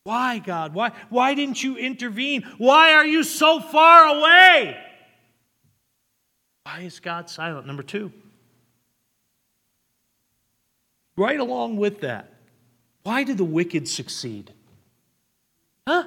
Why, 0.05 0.39
God? 0.39 0.73
Why, 0.73 0.93
why 1.09 1.35
didn't 1.35 1.65
you 1.65 1.77
intervene? 1.77 2.47
Why 2.59 2.93
are 2.93 3.07
you 3.07 3.25
so 3.25 3.59
far 3.59 4.17
away? 4.17 4.85
Why 6.69 6.81
is 6.81 7.01
God 7.01 7.31
silent? 7.31 7.67
Number 7.67 7.83
two. 7.83 8.13
Right 11.17 11.41
along 11.41 11.79
with 11.79 12.03
that, 12.03 12.35
why 13.05 13.25
do 13.25 13.33
the 13.33 13.43
wicked 13.43 13.89
succeed? 13.89 14.53
Huh? 15.87 16.05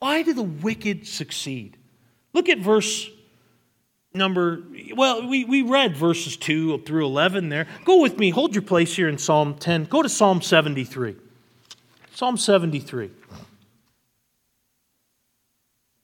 Why 0.00 0.22
do 0.22 0.34
the 0.34 0.42
wicked 0.42 1.06
succeed? 1.06 1.76
Look 2.32 2.48
at 2.48 2.58
verse 2.58 3.08
number, 4.12 4.64
well, 4.96 5.28
we, 5.28 5.44
we 5.44 5.62
read 5.62 5.96
verses 5.96 6.36
2 6.36 6.78
through 6.78 7.06
11 7.06 7.48
there. 7.48 7.68
Go 7.84 8.02
with 8.02 8.18
me, 8.18 8.30
hold 8.30 8.56
your 8.56 8.62
place 8.62 8.96
here 8.96 9.08
in 9.08 9.16
Psalm 9.16 9.54
10. 9.54 9.84
Go 9.84 10.02
to 10.02 10.08
Psalm 10.08 10.42
73. 10.42 11.14
Psalm 12.12 12.36
73. 12.36 13.12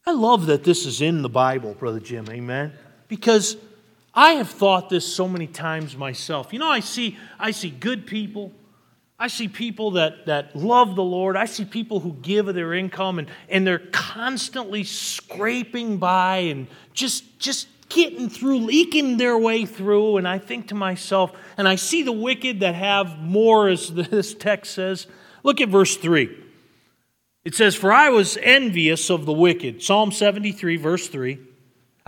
I 0.07 0.13
love 0.13 0.47
that 0.47 0.63
this 0.63 0.87
is 0.87 1.03
in 1.03 1.23
the 1.23 1.29
Bible, 1.29 1.75
Brother 1.75 2.01
Jim. 2.01 2.27
Amen 2.31 2.73
because 3.09 3.57
I 4.15 4.33
have 4.33 4.51
thought 4.51 4.89
this 4.89 5.13
so 5.13 5.29
many 5.29 5.47
times 5.47 5.97
myself. 5.97 6.53
You 6.53 6.59
know, 6.59 6.69
I 6.69 6.81
see, 6.81 7.19
I 7.39 7.51
see 7.51 7.71
good 7.71 8.07
people. 8.07 8.53
I 9.19 9.29
see 9.29 9.49
people 9.49 9.93
that, 9.93 10.27
that 10.27 10.55
love 10.55 10.95
the 10.95 11.03
Lord. 11.03 11.37
I 11.37 11.47
see 11.47 11.65
people 11.65 12.01
who 12.01 12.13
give 12.23 12.47
of 12.47 12.55
their 12.55 12.73
income 12.73 13.19
and, 13.19 13.29
and 13.49 13.67
they're 13.67 13.81
constantly 13.91 14.85
scraping 14.85 15.99
by 15.99 16.37
and 16.37 16.69
just, 16.93 17.39
just 17.41 17.69
getting 17.89 18.29
through, 18.29 18.59
leaking 18.59 19.17
their 19.17 19.37
way 19.37 19.67
through. 19.67 20.19
And 20.19 20.29
I 20.29 20.39
think 20.39 20.69
to 20.69 20.75
myself, 20.75 21.33
and 21.57 21.67
I 21.67 21.75
see 21.75 22.03
the 22.03 22.13
wicked 22.13 22.61
that 22.61 22.75
have 22.75 23.19
more, 23.19 23.69
as 23.69 23.89
this 23.93 24.35
text 24.35 24.75
says. 24.75 25.07
Look 25.43 25.61
at 25.61 25.69
verse 25.69 25.97
3. 25.97 26.45
It 27.45 27.55
says, 27.55 27.75
For 27.75 27.93
I 27.93 28.11
was 28.11 28.37
envious 28.43 29.11
of 29.11 29.27
the 29.27 29.33
wicked. 29.33 29.83
Psalm 29.83 30.13
73, 30.13 30.77
verse 30.77 31.09
3. 31.09 31.39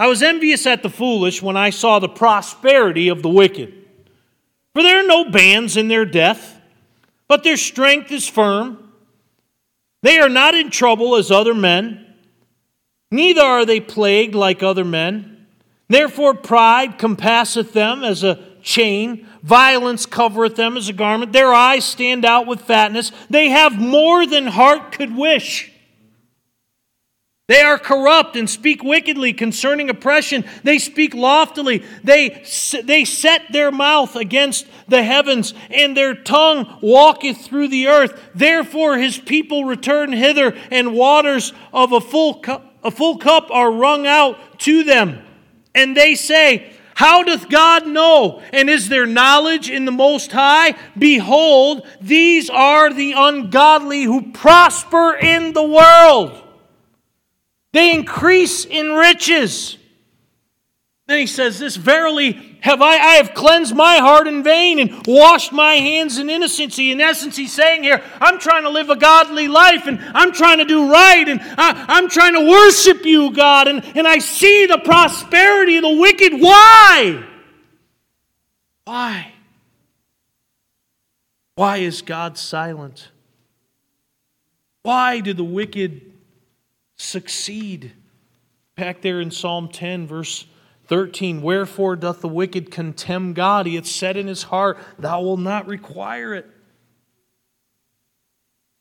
I 0.00 0.06
was 0.06 0.22
envious 0.22 0.66
at 0.66 0.82
the 0.82 0.88
foolish 0.88 1.42
when 1.42 1.58
I 1.58 1.68
saw 1.68 1.98
the 1.98 2.08
prosperity 2.08 3.08
of 3.08 3.20
the 3.20 3.28
wicked. 3.28 3.74
For 4.72 4.82
there 4.82 4.98
are 4.98 5.06
no 5.06 5.30
bands 5.30 5.76
in 5.76 5.88
their 5.88 6.06
death, 6.06 6.58
but 7.28 7.44
their 7.44 7.58
strength 7.58 8.10
is 8.10 8.26
firm. 8.26 8.94
They 10.02 10.18
are 10.18 10.30
not 10.30 10.54
in 10.54 10.70
trouble 10.70 11.16
as 11.16 11.30
other 11.30 11.52
men, 11.52 12.06
neither 13.10 13.42
are 13.42 13.66
they 13.66 13.78
plagued 13.78 14.34
like 14.34 14.62
other 14.62 14.86
men. 14.86 15.46
Therefore, 15.90 16.32
pride 16.32 16.96
compasseth 16.96 17.74
them 17.74 18.02
as 18.02 18.24
a 18.24 18.42
chain, 18.62 19.26
violence 19.42 20.06
covereth 20.06 20.56
them 20.56 20.78
as 20.78 20.88
a 20.88 20.94
garment. 20.94 21.34
Their 21.34 21.52
eyes 21.52 21.84
stand 21.84 22.24
out 22.24 22.46
with 22.46 22.62
fatness. 22.62 23.12
They 23.28 23.50
have 23.50 23.78
more 23.78 24.26
than 24.26 24.46
heart 24.46 24.92
could 24.92 25.14
wish. 25.14 25.70
They 27.50 27.62
are 27.62 27.80
corrupt 27.80 28.36
and 28.36 28.48
speak 28.48 28.84
wickedly 28.84 29.32
concerning 29.32 29.90
oppression. 29.90 30.44
They 30.62 30.78
speak 30.78 31.14
loftily. 31.14 31.82
They, 32.04 32.44
they 32.84 33.04
set 33.04 33.50
their 33.50 33.72
mouth 33.72 34.14
against 34.14 34.68
the 34.86 35.02
heavens, 35.02 35.52
and 35.68 35.96
their 35.96 36.14
tongue 36.14 36.78
walketh 36.80 37.38
through 37.38 37.66
the 37.66 37.88
earth. 37.88 38.22
Therefore 38.36 38.98
his 38.98 39.18
people 39.18 39.64
return 39.64 40.12
hither, 40.12 40.56
and 40.70 40.94
waters 40.94 41.52
of 41.72 41.90
a 41.90 42.00
full 42.00 42.34
cup, 42.34 42.72
a 42.84 42.92
full 42.92 43.18
cup 43.18 43.50
are 43.50 43.72
wrung 43.72 44.06
out 44.06 44.60
to 44.60 44.84
them. 44.84 45.20
And 45.74 45.96
they 45.96 46.14
say, 46.14 46.72
how 46.94 47.24
doth 47.24 47.48
God 47.48 47.84
know? 47.84 48.42
And 48.52 48.70
is 48.70 48.88
there 48.88 49.06
knowledge 49.06 49.68
in 49.68 49.86
the 49.86 49.90
Most 49.90 50.30
High? 50.30 50.76
Behold, 50.96 51.84
these 52.00 52.48
are 52.48 52.92
the 52.92 53.14
ungodly 53.16 54.04
who 54.04 54.30
prosper 54.30 55.16
in 55.16 55.52
the 55.52 55.64
world. 55.64 56.46
They 57.72 57.94
increase 57.94 58.64
in 58.64 58.90
riches. 58.92 59.76
Then 61.06 61.18
he 61.18 61.26
says 61.26 61.58
this 61.58 61.76
Verily 61.76 62.50
have 62.60 62.82
I, 62.82 62.96
I 62.96 63.14
have 63.14 63.34
cleansed 63.34 63.74
my 63.74 63.96
heart 63.96 64.26
in 64.26 64.42
vain 64.42 64.78
and 64.78 65.02
washed 65.06 65.52
my 65.52 65.74
hands 65.74 66.18
in 66.18 66.28
innocency. 66.28 66.92
In 66.92 67.00
essence, 67.00 67.36
he's 67.36 67.52
saying 67.52 67.82
here, 67.82 68.02
I'm 68.20 68.38
trying 68.38 68.64
to 68.64 68.70
live 68.70 68.90
a 68.90 68.96
godly 68.96 69.48
life 69.48 69.86
and 69.86 69.98
I'm 70.14 70.32
trying 70.32 70.58
to 70.58 70.64
do 70.64 70.90
right 70.90 71.26
and 71.26 71.40
I, 71.40 71.98
am 71.98 72.08
trying 72.08 72.34
to 72.34 72.48
worship 72.48 73.04
you, 73.04 73.32
God. 73.32 73.66
And, 73.66 73.84
and 73.96 74.06
I 74.06 74.18
see 74.18 74.66
the 74.66 74.78
prosperity 74.78 75.76
of 75.78 75.82
the 75.82 75.96
wicked. 75.96 76.34
Why? 76.34 77.24
Why? 78.84 79.32
Why 81.54 81.78
is 81.78 82.02
God 82.02 82.36
silent? 82.36 83.08
Why 84.82 85.20
do 85.20 85.32
the 85.32 85.44
wicked 85.44 86.09
succeed. 87.00 87.92
Back 88.76 89.02
there 89.02 89.20
in 89.20 89.30
Psalm 89.30 89.68
10, 89.68 90.06
verse 90.06 90.46
13 90.86 91.42
Wherefore 91.42 91.96
doth 91.96 92.20
the 92.20 92.28
wicked 92.28 92.70
contemn 92.70 93.32
God? 93.32 93.66
He 93.66 93.76
hath 93.76 93.86
said 93.86 94.16
in 94.16 94.26
his 94.26 94.44
heart, 94.44 94.78
Thou 94.98 95.22
wilt 95.22 95.40
not 95.40 95.66
require 95.66 96.34
it. 96.34 96.46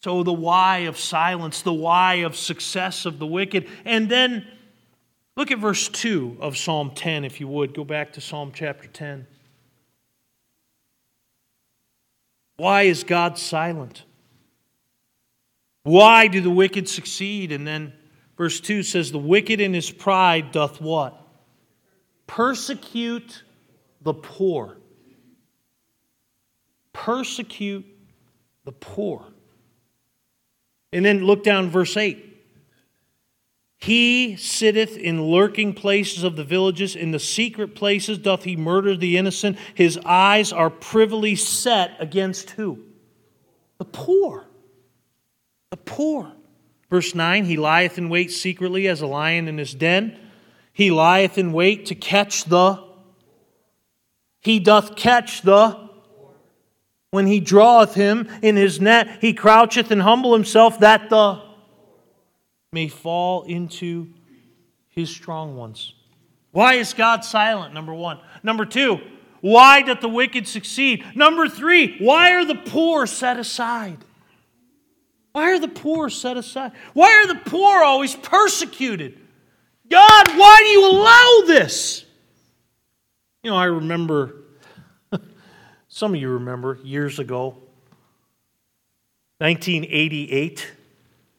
So, 0.01 0.23
the 0.23 0.33
why 0.33 0.79
of 0.79 0.97
silence, 0.97 1.61
the 1.61 1.73
why 1.73 2.15
of 2.15 2.35
success 2.35 3.05
of 3.05 3.19
the 3.19 3.27
wicked. 3.27 3.67
And 3.83 4.09
then 4.09 4.47
look 5.35 5.51
at 5.51 5.59
verse 5.59 5.89
2 5.89 6.37
of 6.39 6.57
Psalm 6.57 6.91
10, 6.95 7.25
if 7.25 7.41
you 7.41 7.47
would. 7.49 7.73
Go 7.73 7.83
back 7.83 8.13
to 8.13 8.21
Psalm 8.21 8.51
chapter 8.53 8.87
10. 8.87 9.27
Why 12.55 12.83
is 12.83 13.03
God 13.03 13.37
silent? 13.37 14.03
Why 15.83 16.27
do 16.27 16.39
the 16.39 16.49
wicked 16.49 16.87
succeed? 16.87 17.51
And 17.51 17.67
then 17.67 17.93
Verse 18.39 18.61
2 18.61 18.83
says, 18.83 19.11
The 19.11 19.19
wicked 19.19 19.59
in 19.59 19.73
his 19.73 19.91
pride 19.91 20.53
doth 20.53 20.79
what? 20.79 21.21
Persecute 22.25 23.43
the 24.01 24.13
poor. 24.13 24.77
Persecute 26.93 27.85
the 28.63 28.71
poor. 28.71 29.25
And 30.93 31.03
then 31.03 31.25
look 31.25 31.43
down 31.43 31.69
verse 31.69 31.97
8. 31.97 32.27
He 33.75 34.37
sitteth 34.37 34.95
in 34.95 35.21
lurking 35.21 35.73
places 35.73 36.23
of 36.23 36.37
the 36.37 36.45
villages, 36.45 36.95
in 36.95 37.11
the 37.11 37.19
secret 37.19 37.75
places 37.75 38.17
doth 38.19 38.45
he 38.45 38.55
murder 38.55 38.95
the 38.95 39.17
innocent. 39.17 39.57
His 39.75 39.99
eyes 40.05 40.53
are 40.53 40.69
privily 40.69 41.35
set 41.35 41.97
against 41.99 42.51
who? 42.51 42.79
The 43.79 43.85
poor. 43.85 44.45
The 45.71 45.77
poor. 45.77 46.31
Verse 46.89 47.13
9 47.13 47.45
He 47.45 47.57
lieth 47.57 47.97
in 47.97 48.09
wait 48.09 48.31
secretly 48.31 48.87
as 48.87 49.01
a 49.01 49.07
lion 49.07 49.47
in 49.47 49.57
his 49.57 49.73
den. 49.73 50.17
He 50.73 50.91
lieth 50.91 51.37
in 51.37 51.53
wait 51.53 51.85
to 51.87 51.95
catch 51.95 52.45
the. 52.45 52.83
He 54.41 54.59
doth 54.59 54.95
catch 54.95 55.41
the. 55.41 55.89
When 57.11 57.25
he 57.25 57.39
draweth 57.39 57.95
him 57.95 58.29
in 58.43 58.55
his 58.55 58.79
net, 58.79 59.17
he 59.19 59.33
croucheth 59.33 59.89
and 59.89 60.01
humble 60.01 60.33
himself 60.33 60.79
that 60.79 61.09
the 61.09 61.41
may 62.71 62.87
fall 62.87 63.43
into 63.43 64.13
his 64.89 65.09
strong 65.09 65.55
ones. 65.55 65.93
Why 66.51 66.75
is 66.75 66.93
God 66.93 67.23
silent? 67.25 67.73
Number 67.73 67.93
one. 67.93 68.19
Number 68.43 68.65
two, 68.65 68.99
why 69.41 69.81
doth 69.81 70.01
the 70.01 70.09
wicked 70.09 70.47
succeed? 70.47 71.03
Number 71.15 71.47
three, 71.47 71.97
why 71.99 72.33
are 72.33 72.45
the 72.45 72.55
poor 72.55 73.07
set 73.07 73.39
aside? 73.39 73.97
Why 75.31 75.51
are 75.51 75.59
the 75.59 75.67
poor 75.67 76.09
set 76.09 76.37
aside? 76.37 76.71
Why 76.93 77.09
are 77.23 77.27
the 77.27 77.39
poor 77.49 77.83
always 77.83 78.15
persecuted? 78.15 79.19
God, 79.89 80.27
why 80.37 80.59
do 80.61 80.67
you 80.67 80.91
allow 80.91 81.47
this? 81.47 82.05
You 83.43 83.51
know, 83.51 83.57
I 83.57 83.65
remember, 83.65 84.35
some 85.87 86.13
of 86.13 86.19
you 86.19 86.29
remember 86.29 86.79
years 86.83 87.19
ago, 87.19 87.57
1988. 89.39 90.71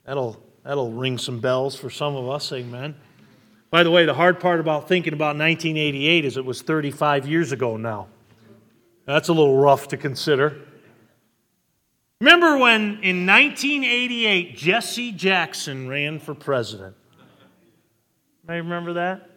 That'll, 0.04 0.42
that'll 0.64 0.92
ring 0.92 1.18
some 1.18 1.40
bells 1.40 1.76
for 1.76 1.90
some 1.90 2.16
of 2.16 2.28
us, 2.28 2.50
amen. 2.52 2.94
By 3.70 3.82
the 3.82 3.90
way, 3.90 4.04
the 4.06 4.14
hard 4.14 4.40
part 4.40 4.58
about 4.58 4.88
thinking 4.88 5.12
about 5.12 5.36
1988 5.36 6.24
is 6.24 6.36
it 6.36 6.44
was 6.44 6.62
35 6.62 7.28
years 7.28 7.52
ago 7.52 7.76
now. 7.76 8.08
That's 9.04 9.28
a 9.28 9.32
little 9.32 9.56
rough 9.56 9.88
to 9.88 9.96
consider. 9.96 10.60
Remember 12.20 12.58
when 12.58 13.02
in 13.02 13.26
1988 13.26 14.54
Jesse 14.56 15.12
Jackson 15.12 15.88
ran 15.88 16.18
for 16.18 16.34
president? 16.34 16.94
I 18.46 18.56
remember 18.56 18.94
that? 18.94 19.30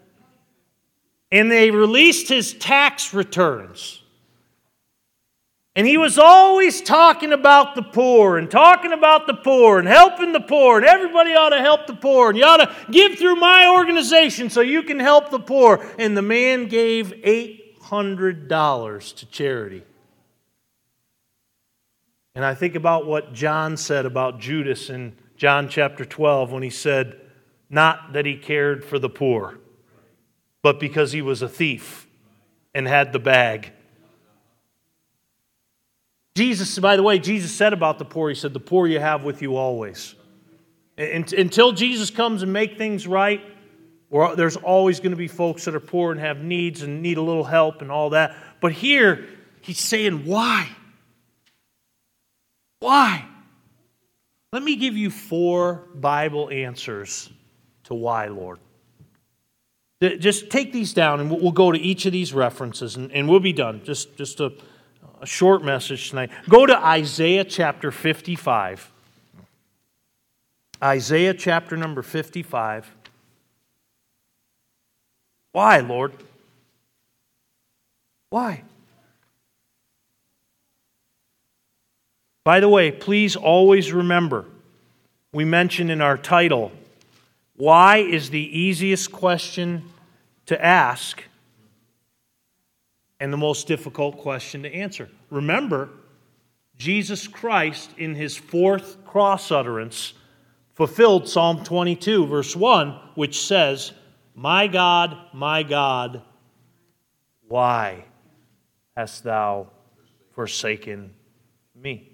And 1.32 1.50
they 1.50 1.72
released 1.72 2.28
his 2.28 2.54
tax 2.54 3.14
returns. 3.14 4.02
And 5.76 5.88
he 5.88 5.98
was 5.98 6.20
always 6.20 6.82
talking 6.82 7.32
about 7.32 7.74
the 7.76 7.82
poor 7.82 8.38
and 8.38 8.52
talking 8.52 8.92
about 8.92 9.28
the 9.28 9.34
poor 9.34 9.80
and 9.80 9.88
helping 9.88 10.34
the 10.34 10.42
poor, 10.42 10.78
and 10.78 10.86
everybody 10.86 11.34
ought 11.34 11.50
to 11.50 11.62
help 11.62 11.88
the 11.88 11.96
poor, 11.96 12.30
and 12.30 12.38
you 12.38 12.44
ought 12.44 12.58
to 12.58 12.76
give 12.92 13.18
through 13.18 13.38
my 13.38 13.68
organization 13.68 14.50
so 14.50 14.62
you 14.62 14.84
can 14.84 15.00
help 15.00 15.32
the 15.32 15.40
poor. 15.40 15.84
And 15.98 16.16
the 16.18 16.22
man 16.22 16.68
gave 16.68 17.14
$800 17.24 19.16
to 19.16 19.26
charity. 19.28 19.84
And 22.36 22.44
I 22.44 22.56
think 22.56 22.76
about 22.76 23.06
what 23.06 23.34
John 23.34 23.78
said 23.78 24.06
about 24.06 24.40
Judas 24.40 24.90
in 24.90 25.16
John 25.38 25.70
chapter 25.70 26.04
12 26.04 26.52
when 26.52 26.64
he 26.64 26.70
said, 26.70 27.20
Not 27.70 28.14
that 28.14 28.26
he 28.26 28.38
cared 28.38 28.84
for 28.84 28.98
the 28.98 29.10
poor, 29.10 29.60
but 30.62 30.80
because 30.80 31.12
he 31.12 31.22
was 31.22 31.42
a 31.42 31.50
thief 31.50 32.08
and 32.74 32.88
had 32.88 33.14
the 33.14 33.20
bag. 33.20 33.72
Jesus, 36.36 36.80
by 36.80 36.96
the 36.96 37.04
way, 37.04 37.20
Jesus 37.20 37.54
said 37.54 37.74
about 37.74 38.00
the 38.00 38.06
poor, 38.06 38.30
He 38.30 38.36
said, 38.36 38.54
The 38.54 38.60
poor 38.60 38.88
you 38.88 39.00
have 39.00 39.24
with 39.24 39.42
you 39.44 39.56
always. 39.56 40.16
Until 40.98 41.72
Jesus 41.72 42.10
comes 42.10 42.42
and 42.42 42.52
make 42.52 42.78
things 42.78 43.08
right, 43.08 43.42
there's 44.36 44.58
always 44.58 45.00
going 45.00 45.12
to 45.12 45.18
be 45.18 45.28
folks 45.28 45.66
that 45.66 45.76
are 45.76 45.80
poor 45.80 46.12
and 46.12 46.20
have 46.20 46.40
needs 46.44 46.82
and 46.82 47.02
need 47.02 47.18
a 47.18 47.22
little 47.22 47.44
help 47.44 47.82
and 47.82 47.92
all 47.92 48.12
that. 48.12 48.36
But 48.60 48.72
here, 48.72 49.28
He's 49.62 49.80
saying, 49.80 50.26
Why? 50.26 50.68
Why? 52.84 53.26
Let 54.52 54.64
me 54.64 54.76
give 54.76 54.96
you 54.98 55.10
four 55.10 55.88
Bible 55.96 56.50
answers 56.52 57.30
to 57.86 57.94
why, 57.94 58.28
Lord. 58.28 58.60
Just 60.02 60.50
take 60.50 60.74
these 60.74 60.94
down 60.94 61.22
and 61.22 61.32
we'll 61.32 61.52
go 61.52 61.72
to 61.72 61.80
each 61.80 62.06
of 62.06 62.12
these 62.12 62.34
references 62.34 62.98
and, 62.98 63.30
we'll 63.30 63.40
be 63.40 63.54
done. 63.54 63.82
Just, 63.86 64.18
just 64.18 64.42
a 64.42 64.52
a 65.24 65.26
short 65.26 65.64
message 65.64 66.10
tonight. 66.10 66.32
Go 66.50 66.66
to 66.66 66.78
Isaiah 66.78 67.46
chapter 67.46 67.92
55. 67.92 68.92
Isaiah 70.84 71.34
chapter 71.34 71.78
number 71.78 72.02
55. 72.02 72.94
Why, 75.54 75.80
Lord? 75.80 76.12
Why? 78.32 78.64
By 82.44 82.60
the 82.60 82.70
way, 82.70 82.92
please 82.92 83.36
always 83.36 83.94
remember 83.94 84.46
we 85.32 85.46
mentioned 85.46 85.90
in 85.90 86.02
our 86.02 86.18
title 86.18 86.72
why 87.56 87.98
is 87.98 88.30
the 88.30 88.60
easiest 88.60 89.12
question 89.12 89.84
to 90.46 90.64
ask 90.64 91.24
and 93.20 93.32
the 93.32 93.38
most 93.38 93.68
difficult 93.68 94.18
question 94.18 94.64
to 94.64 94.74
answer. 94.74 95.08
Remember, 95.30 95.90
Jesus 96.78 97.28
Christ, 97.28 97.92
in 97.98 98.16
his 98.16 98.36
fourth 98.36 98.98
cross 99.06 99.52
utterance, 99.52 100.14
fulfilled 100.74 101.30
Psalm 101.30 101.64
22, 101.64 102.26
verse 102.26 102.56
1, 102.56 102.90
which 103.16 103.46
says, 103.46 103.94
My 104.36 104.68
God, 104.68 105.16
my 105.32 105.64
God, 105.64 106.22
why 107.48 108.06
hast 108.98 109.24
thou 109.24 109.68
forsaken 110.34 111.14
me? 111.76 112.13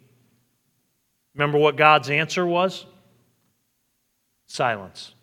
Remember 1.35 1.57
what 1.57 1.75
God's 1.75 2.09
answer 2.09 2.45
was? 2.45 2.85
Silence. 4.47 5.13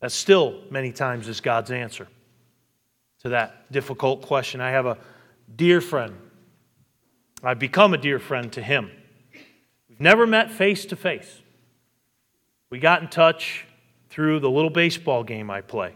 That 0.00 0.12
still 0.12 0.60
many 0.70 0.92
times 0.92 1.28
is 1.28 1.40
God's 1.40 1.70
answer 1.70 2.06
to 3.22 3.30
that 3.30 3.70
difficult 3.72 4.22
question. 4.22 4.60
I 4.60 4.70
have 4.70 4.86
a 4.86 4.98
dear 5.54 5.80
friend. 5.80 6.14
I've 7.42 7.58
become 7.58 7.94
a 7.94 7.98
dear 7.98 8.18
friend 8.18 8.52
to 8.52 8.62
him. 8.62 8.90
We've 9.88 10.00
never 10.00 10.26
met 10.26 10.50
face 10.50 10.84
to 10.86 10.96
face. 10.96 11.40
We 12.70 12.78
got 12.78 13.02
in 13.02 13.08
touch 13.08 13.66
through 14.10 14.40
the 14.40 14.50
little 14.50 14.70
baseball 14.70 15.24
game 15.24 15.50
I 15.50 15.62
play. 15.62 15.94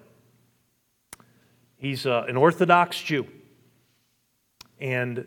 He's 1.77 2.07
uh, 2.07 2.25
an 2.29 2.37
Orthodox 2.37 3.01
Jew 3.01 3.27
and 4.81 5.27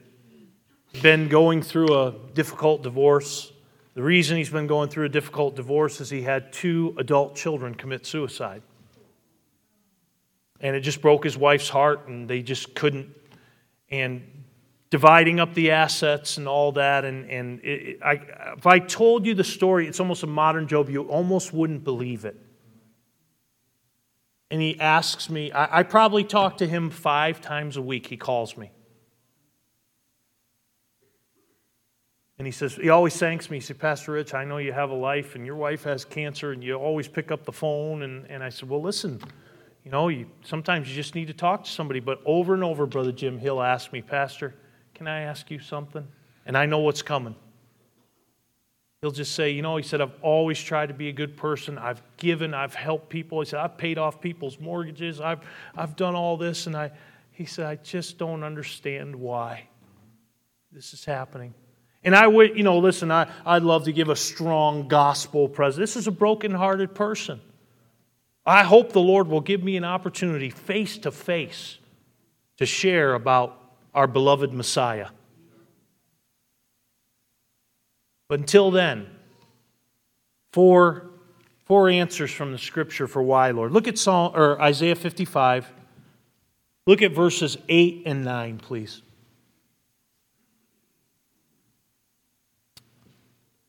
been 1.01 1.27
going 1.27 1.61
through 1.61 1.93
a 1.93 2.13
difficult 2.33 2.83
divorce. 2.83 3.51
The 3.93 4.03
reason 4.03 4.37
he's 4.37 4.49
been 4.49 4.67
going 4.67 4.89
through 4.89 5.05
a 5.05 5.09
difficult 5.09 5.55
divorce 5.55 6.01
is 6.01 6.09
he 6.09 6.21
had 6.21 6.51
two 6.51 6.95
adult 6.97 7.35
children 7.35 7.75
commit 7.75 8.05
suicide 8.05 8.61
and 10.59 10.75
it 10.75 10.81
just 10.81 11.01
broke 11.01 11.23
his 11.23 11.37
wife's 11.37 11.69
heart, 11.69 12.07
and 12.07 12.27
they 12.27 12.41
just 12.41 12.73
couldn't. 12.75 13.09
And 13.89 14.23
dividing 14.89 15.39
up 15.39 15.53
the 15.53 15.71
assets 15.71 16.37
and 16.37 16.47
all 16.47 16.71
that, 16.73 17.05
and, 17.05 17.29
and 17.29 17.63
it, 17.63 17.99
I, 18.03 18.13
if 18.57 18.65
I 18.65 18.79
told 18.79 19.25
you 19.25 19.33
the 19.33 19.43
story, 19.43 19.87
it's 19.87 19.99
almost 19.99 20.23
a 20.23 20.27
modern 20.27 20.67
Job, 20.67 20.89
you 20.89 21.03
almost 21.03 21.53
wouldn't 21.53 21.83
believe 21.83 22.25
it. 22.25 22.35
And 24.49 24.61
he 24.61 24.79
asks 24.79 25.29
me, 25.29 25.51
I, 25.51 25.79
I 25.79 25.83
probably 25.83 26.23
talk 26.23 26.57
to 26.57 26.67
him 26.67 26.89
five 26.89 27.41
times 27.41 27.77
a 27.77 27.81
week. 27.81 28.07
He 28.07 28.15
calls 28.15 28.55
me. 28.55 28.71
And 32.37 32.45
he 32.45 32.51
says, 32.51 32.75
he 32.75 32.89
always 32.89 33.15
thanks 33.15 33.49
me. 33.49 33.57
He 33.57 33.61
said, 33.61 33.79
Pastor 33.79 34.13
Rich, 34.13 34.33
I 34.33 34.43
know 34.43 34.57
you 34.57 34.73
have 34.73 34.89
a 34.89 34.95
life 34.95 35.35
and 35.35 35.45
your 35.45 35.55
wife 35.55 35.83
has 35.85 36.03
cancer 36.03 36.51
and 36.51 36.63
you 36.63 36.75
always 36.75 37.07
pick 37.07 37.31
up 37.31 37.45
the 37.45 37.53
phone. 37.53 38.01
And, 38.01 38.25
and 38.29 38.43
I 38.43 38.49
said, 38.49 38.67
Well, 38.67 38.81
listen, 38.81 39.21
you 39.85 39.91
know, 39.91 40.09
you, 40.09 40.27
sometimes 40.43 40.89
you 40.89 40.95
just 40.95 41.15
need 41.15 41.27
to 41.27 41.33
talk 41.33 41.63
to 41.63 41.69
somebody. 41.69 42.01
But 42.01 42.19
over 42.25 42.53
and 42.53 42.63
over, 42.63 42.85
Brother 42.85 43.13
Jim, 43.13 43.39
he'll 43.39 43.61
ask 43.61 43.93
me, 43.93 44.01
Pastor, 44.01 44.53
can 44.93 45.07
I 45.07 45.21
ask 45.21 45.49
you 45.49 45.59
something? 45.59 46.05
And 46.45 46.57
I 46.57 46.65
know 46.65 46.79
what's 46.79 47.01
coming. 47.01 47.35
He'll 49.01 49.11
just 49.11 49.33
say, 49.33 49.51
You 49.51 49.61
know, 49.61 49.77
he 49.77 49.83
said, 49.83 50.01
I've 50.01 50.15
always 50.21 50.61
tried 50.61 50.87
to 50.87 50.93
be 50.93 51.07
a 51.07 51.13
good 51.13 51.37
person. 51.37 51.77
I've 51.77 52.03
given, 52.17 52.53
I've 52.53 52.75
helped 52.75 53.07
people. 53.09 53.39
He 53.39 53.45
said, 53.45 53.61
I've 53.61 53.77
paid 53.77 53.97
off 53.97 54.19
people's 54.19 54.59
mortgages. 54.59 55.21
I've, 55.21 55.39
I've 55.77 55.95
done 55.95 56.15
all 56.15 56.35
this. 56.35 56.67
And 56.67 56.75
I, 56.75 56.91
he 57.31 57.45
said, 57.45 57.65
I 57.65 57.75
just 57.75 58.17
don't 58.17 58.43
understand 58.43 59.15
why 59.15 59.69
this 60.73 60.93
is 60.93 61.05
happening. 61.05 61.53
And 62.05 62.15
I 62.15 62.27
would, 62.27 62.55
you 62.55 62.63
know, 62.63 62.77
listen, 62.77 63.11
I, 63.11 63.27
I'd 63.45 63.63
love 63.63 63.85
to 63.85 63.91
give 63.91 64.09
a 64.09 64.15
strong 64.15 64.87
gospel 64.87 65.49
present. 65.49 65.81
This 65.81 65.95
is 65.95 66.05
a 66.05 66.11
broken-hearted 66.11 66.93
person. 66.93 67.41
I 68.45 68.63
hope 68.63 68.93
the 68.93 69.01
Lord 69.01 69.27
will 69.27 69.41
give 69.41 69.63
me 69.63 69.75
an 69.75 69.83
opportunity 69.83 70.51
face 70.51 70.99
to 70.99 71.11
face 71.11 71.79
to 72.57 72.65
share 72.67 73.15
about 73.15 73.59
our 73.95 74.05
beloved 74.05 74.53
Messiah. 74.53 75.07
But 78.27 78.39
until 78.39 78.69
then, 78.69 79.07
four, 80.53 81.07
four 81.65 81.89
answers 81.89 82.31
from 82.31 82.51
the 82.51 82.59
scripture 82.59 83.07
for 83.07 83.23
why, 83.23 83.49
Lord. 83.49 83.71
Look 83.71 83.87
at 83.87 83.97
Psalm, 83.97 84.33
or 84.35 84.61
Isaiah 84.61 84.95
55. 84.95 85.71
Look 86.85 87.01
at 87.01 87.13
verses 87.13 87.57
8 87.67 88.03
and 88.05 88.23
9, 88.23 88.59
please. 88.59 89.01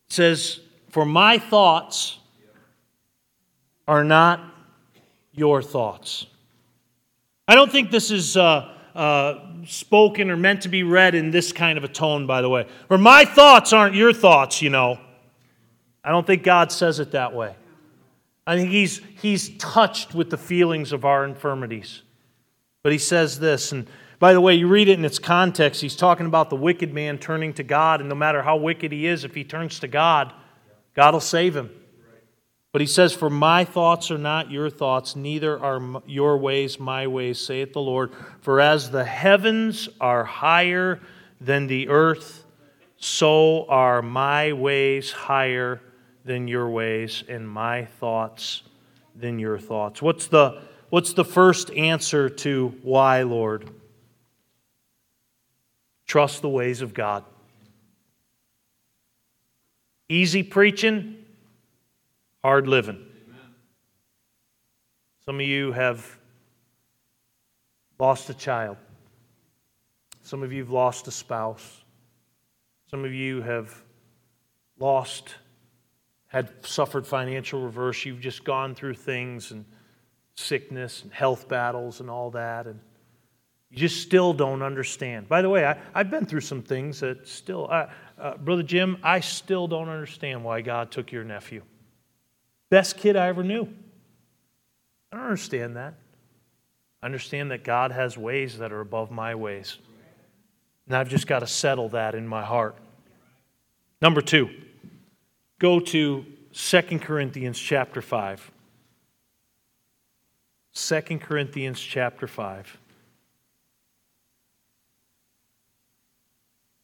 It 0.09 0.13
says, 0.13 0.59
For 0.89 1.05
my 1.05 1.37
thoughts 1.37 2.19
are 3.87 4.03
not 4.03 4.41
your 5.33 5.61
thoughts. 5.61 6.25
I 7.47 7.55
don't 7.55 7.71
think 7.71 7.91
this 7.91 8.11
is 8.11 8.35
uh, 8.35 8.73
uh, 8.93 9.39
spoken 9.65 10.29
or 10.29 10.35
meant 10.35 10.63
to 10.63 10.69
be 10.69 10.83
read 10.83 11.15
in 11.15 11.31
this 11.31 11.51
kind 11.51 11.77
of 11.77 11.83
a 11.83 11.87
tone, 11.87 12.27
by 12.27 12.41
the 12.41 12.49
way. 12.49 12.67
Or 12.89 12.97
my 12.97 13.23
thoughts 13.23 13.71
aren't 13.71 13.95
your 13.95 14.11
thoughts, 14.11 14.61
you 14.61 14.69
know. 14.69 14.99
I 16.03 16.09
don't 16.09 16.25
think 16.25 16.43
God 16.43 16.71
says 16.71 16.99
it 16.99 17.11
that 17.11 17.33
way. 17.33 17.55
I 18.45 18.55
think 18.55 18.71
he's, 18.71 19.01
he's 19.21 19.55
touched 19.57 20.15
with 20.15 20.29
the 20.29 20.37
feelings 20.37 20.93
of 20.93 21.05
our 21.05 21.25
infirmities. 21.25 22.01
But 22.81 22.93
he 22.93 22.97
says 22.97 23.39
this, 23.39 23.73
and 23.73 23.87
by 24.19 24.33
the 24.33 24.41
way, 24.41 24.55
you 24.55 24.67
read 24.67 24.87
it 24.87 24.97
in 24.97 25.05
its 25.05 25.19
context. 25.19 25.81
He's 25.81 25.95
talking 25.95 26.25
about 26.25 26.49
the 26.49 26.55
wicked 26.55 26.93
man 26.93 27.19
turning 27.19 27.53
to 27.53 27.63
God, 27.63 27.99
and 27.99 28.09
no 28.09 28.15
matter 28.15 28.41
how 28.41 28.57
wicked 28.57 28.91
he 28.91 29.05
is, 29.05 29.23
if 29.23 29.35
he 29.35 29.43
turns 29.43 29.79
to 29.81 29.87
God, 29.87 30.33
God 30.95 31.13
will 31.13 31.21
save 31.21 31.55
him. 31.55 31.69
But 32.71 32.81
he 32.81 32.87
says, 32.87 33.13
For 33.13 33.29
my 33.29 33.63
thoughts 33.63 34.09
are 34.09 34.17
not 34.17 34.51
your 34.51 34.69
thoughts, 34.69 35.15
neither 35.15 35.59
are 35.59 36.01
your 36.07 36.37
ways 36.37 36.79
my 36.79 37.05
ways, 37.05 37.39
saith 37.39 37.73
the 37.73 37.81
Lord. 37.81 38.11
For 38.41 38.59
as 38.59 38.89
the 38.89 39.05
heavens 39.05 39.87
are 40.01 40.23
higher 40.23 40.99
than 41.39 41.67
the 41.67 41.89
earth, 41.89 42.43
so 42.97 43.67
are 43.67 44.01
my 44.01 44.53
ways 44.53 45.11
higher 45.11 45.81
than 46.25 46.47
your 46.47 46.69
ways, 46.69 47.23
and 47.27 47.47
my 47.47 47.85
thoughts 47.85 48.63
than 49.15 49.37
your 49.37 49.59
thoughts. 49.59 50.01
What's 50.01 50.27
the, 50.27 50.61
what's 50.89 51.13
the 51.13 51.25
first 51.25 51.69
answer 51.71 52.29
to 52.29 52.75
why, 52.81 53.21
Lord? 53.21 53.69
Trust 56.07 56.41
the 56.41 56.49
ways 56.49 56.81
of 56.81 56.93
God. 56.93 57.23
Easy 60.09 60.41
preaching, 60.41 61.17
hard 62.41 62.65
living. 62.65 63.05
Some 65.25 65.35
of 65.35 65.45
you 65.45 65.73
have 65.73 66.17
lost 67.99 68.29
a 68.29 68.33
child. 68.33 68.77
Some 70.21 70.43
of 70.43 70.53
you 70.53 70.63
have 70.63 70.71
lost 70.71 71.07
a 71.07 71.11
spouse. 71.11 71.83
Some 72.89 73.03
of 73.03 73.13
you 73.13 73.41
have 73.41 73.83
lost, 74.79 75.35
had 76.27 76.65
suffered 76.65 77.05
financial 77.05 77.61
reverse. 77.61 78.05
You've 78.05 78.21
just 78.21 78.45
gone 78.45 78.75
through 78.75 78.93
things 78.93 79.51
and 79.51 79.65
sickness 80.35 81.03
and 81.03 81.11
health 81.11 81.49
battles 81.49 81.99
and 81.99 82.09
all 82.09 82.31
that. 82.31 82.65
And 82.65 82.79
you 83.69 83.77
just 83.77 84.01
still 84.01 84.33
don't 84.33 84.61
understand. 84.61 85.27
By 85.27 85.41
the 85.41 85.49
way, 85.49 85.65
I, 85.65 85.77
I've 85.93 86.09
been 86.09 86.25
through 86.25 86.41
some 86.41 86.61
things 86.61 87.01
that 87.01 87.27
still, 87.27 87.67
uh, 87.69 87.87
Brother 88.37 88.63
Jim, 88.63 88.97
I 89.03 89.19
still 89.19 89.67
don't 89.67 89.89
understand 89.89 90.43
why 90.43 90.61
God 90.61 90.91
took 90.91 91.11
your 91.11 91.23
nephew. 91.23 91.63
Best 92.69 92.97
kid 92.97 93.15
I 93.15 93.27
ever 93.27 93.43
knew. 93.43 93.67
I 95.11 95.17
don't 95.17 95.25
understand 95.25 95.75
that. 95.75 95.95
I 97.01 97.05
understand 97.05 97.51
that 97.51 97.63
God 97.63 97.91
has 97.91 98.17
ways 98.17 98.57
that 98.57 98.71
are 98.71 98.81
above 98.81 99.11
my 99.11 99.35
ways. 99.35 99.77
And 100.87 100.95
I've 100.95 101.09
just 101.09 101.27
got 101.27 101.39
to 101.39 101.47
settle 101.47 101.89
that 101.89 102.15
in 102.15 102.27
my 102.27 102.43
heart. 102.43 102.77
Number 104.01 104.21
two, 104.21 104.49
go 105.59 105.79
to 105.79 106.25
2 106.53 106.81
Corinthians 106.99 107.59
chapter 107.59 108.01
5. 108.01 108.51
2 110.73 111.01
Corinthians 111.19 111.79
chapter 111.79 112.27
5. 112.27 112.77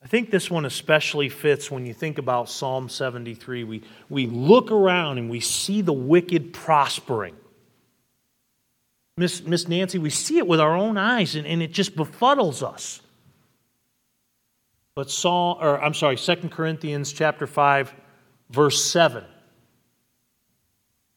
I 0.04 0.08
think 0.08 0.32
this 0.32 0.52
one 0.52 0.66
especially 0.66 1.30
fits 1.30 1.72
when 1.72 1.86
you 1.86 1.94
think 1.94 2.18
about 2.18 2.50
Psalm 2.50 2.90
73. 2.90 3.64
We, 3.64 3.84
we 4.10 4.28
look 4.28 4.70
around 4.70 5.18
and 5.18 5.30
we 5.30 5.40
see 5.40 5.82
the 5.82 5.94
wicked 5.94 6.52
prospering. 6.52 7.36
Miss, 9.16 9.44
Miss 9.44 9.68
Nancy, 9.68 10.00
we 10.00 10.10
see 10.10 10.40
it 10.40 10.48
with 10.48 10.60
our 10.60 10.76
own 10.76 10.98
eyes 10.98 11.36
and, 11.36 11.48
and 11.48 11.62
it 11.62 11.72
just 11.72 11.96
befuddles 11.96 12.62
us. 12.62 13.00
But 14.96 15.10
Psalm, 15.10 15.58
or 15.62 15.82
I'm 15.82 15.94
sorry, 15.94 16.18
2 16.18 16.36
Corinthians 16.50 17.14
chapter 17.14 17.48
5, 17.48 17.94
verse 18.50 18.84
7 18.84 19.24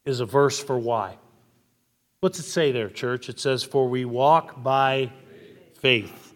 is 0.05 0.20
a 0.20 0.27
verse 0.27 0.62
for 0.62 0.79
why. 0.79 1.16
What's 2.20 2.38
it 2.38 2.44
say 2.44 2.70
there, 2.70 2.88
church? 2.88 3.29
It 3.29 3.40
says, 3.40 3.64
For 3.64 3.88
we 3.88 4.05
walk 4.05 4.62
by 4.62 5.12
faith 5.75 6.35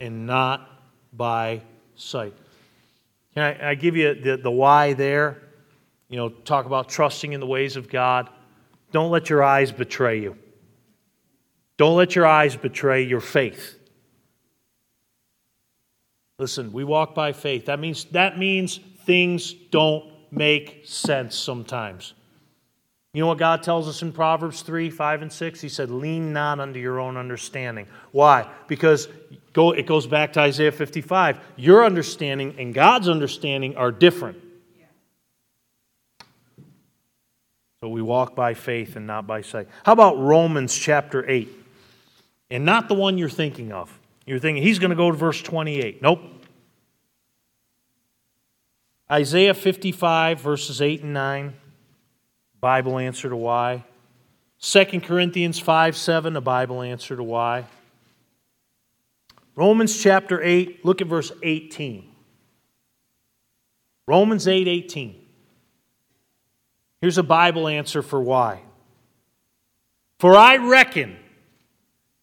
and 0.00 0.26
not 0.26 0.68
by 1.12 1.62
sight. 2.02 2.34
Can 3.34 3.42
I, 3.42 3.70
I 3.70 3.74
give 3.74 3.96
you 3.96 4.14
the, 4.14 4.36
the 4.36 4.50
why 4.50 4.92
there? 4.92 5.42
You 6.08 6.18
know, 6.18 6.28
talk 6.28 6.66
about 6.66 6.88
trusting 6.88 7.32
in 7.32 7.40
the 7.40 7.46
ways 7.46 7.76
of 7.76 7.88
God. 7.88 8.28
Don't 8.92 9.10
let 9.10 9.30
your 9.30 9.42
eyes 9.42 9.72
betray 9.72 10.20
you. 10.20 10.36
Don't 11.78 11.96
let 11.96 12.14
your 12.14 12.26
eyes 12.26 12.54
betray 12.54 13.02
your 13.02 13.20
faith. 13.20 13.78
Listen, 16.38 16.72
we 16.72 16.84
walk 16.84 17.14
by 17.14 17.32
faith. 17.32 17.66
That 17.66 17.80
means 17.80 18.04
that 18.06 18.38
means 18.38 18.80
things 19.04 19.52
don't 19.52 20.12
make 20.30 20.82
sense 20.84 21.36
sometimes. 21.36 22.14
You 23.14 23.20
know 23.20 23.26
what 23.26 23.38
God 23.38 23.62
tells 23.62 23.88
us 23.88 24.00
in 24.00 24.10
Proverbs 24.10 24.62
3, 24.62 24.88
5, 24.88 25.22
and 25.22 25.32
6? 25.32 25.60
He 25.60 25.68
said, 25.68 25.90
Lean 25.90 26.32
not 26.32 26.60
unto 26.60 26.80
your 26.80 26.98
own 26.98 27.18
understanding. 27.18 27.86
Why? 28.10 28.48
Because 28.68 29.08
go, 29.52 29.72
it 29.72 29.86
goes 29.86 30.06
back 30.06 30.32
to 30.34 30.40
Isaiah 30.40 30.72
55. 30.72 31.38
Your 31.56 31.84
understanding 31.84 32.56
and 32.58 32.72
God's 32.72 33.08
understanding 33.08 33.76
are 33.76 33.92
different. 33.92 34.38
So 37.80 37.88
we 37.88 38.00
walk 38.00 38.36
by 38.36 38.54
faith 38.54 38.94
and 38.94 39.08
not 39.08 39.26
by 39.26 39.42
sight. 39.42 39.66
How 39.84 39.92
about 39.92 40.16
Romans 40.16 40.76
chapter 40.76 41.28
8? 41.28 41.48
And 42.50 42.64
not 42.64 42.88
the 42.88 42.94
one 42.94 43.18
you're 43.18 43.28
thinking 43.28 43.72
of. 43.72 43.98
You're 44.24 44.38
thinking 44.38 44.62
he's 44.62 44.78
going 44.78 44.90
to 44.90 44.96
go 44.96 45.10
to 45.10 45.16
verse 45.16 45.42
28. 45.42 46.00
Nope. 46.00 46.20
Isaiah 49.10 49.54
55, 49.54 50.40
verses 50.40 50.80
8 50.80 51.02
and 51.02 51.12
9. 51.12 51.54
Bible 52.60 52.98
answer 52.98 53.28
to 53.28 53.36
why. 53.36 53.84
2 54.60 55.00
Corinthians 55.00 55.58
5 55.58 55.96
7, 55.96 56.36
a 56.36 56.40
Bible 56.40 56.82
answer 56.82 57.16
to 57.16 57.22
why. 57.22 57.64
Romans 59.54 60.00
chapter 60.02 60.42
8, 60.42 60.84
look 60.84 61.00
at 61.00 61.06
verse 61.06 61.30
18. 61.42 62.08
Romans 64.06 64.48
8 64.48 64.66
18. 64.66 65.16
Here's 67.00 67.18
a 67.18 67.22
Bible 67.22 67.68
answer 67.68 68.02
for 68.02 68.20
why. 68.20 68.62
For 70.18 70.36
I 70.36 70.56
reckon 70.56 71.16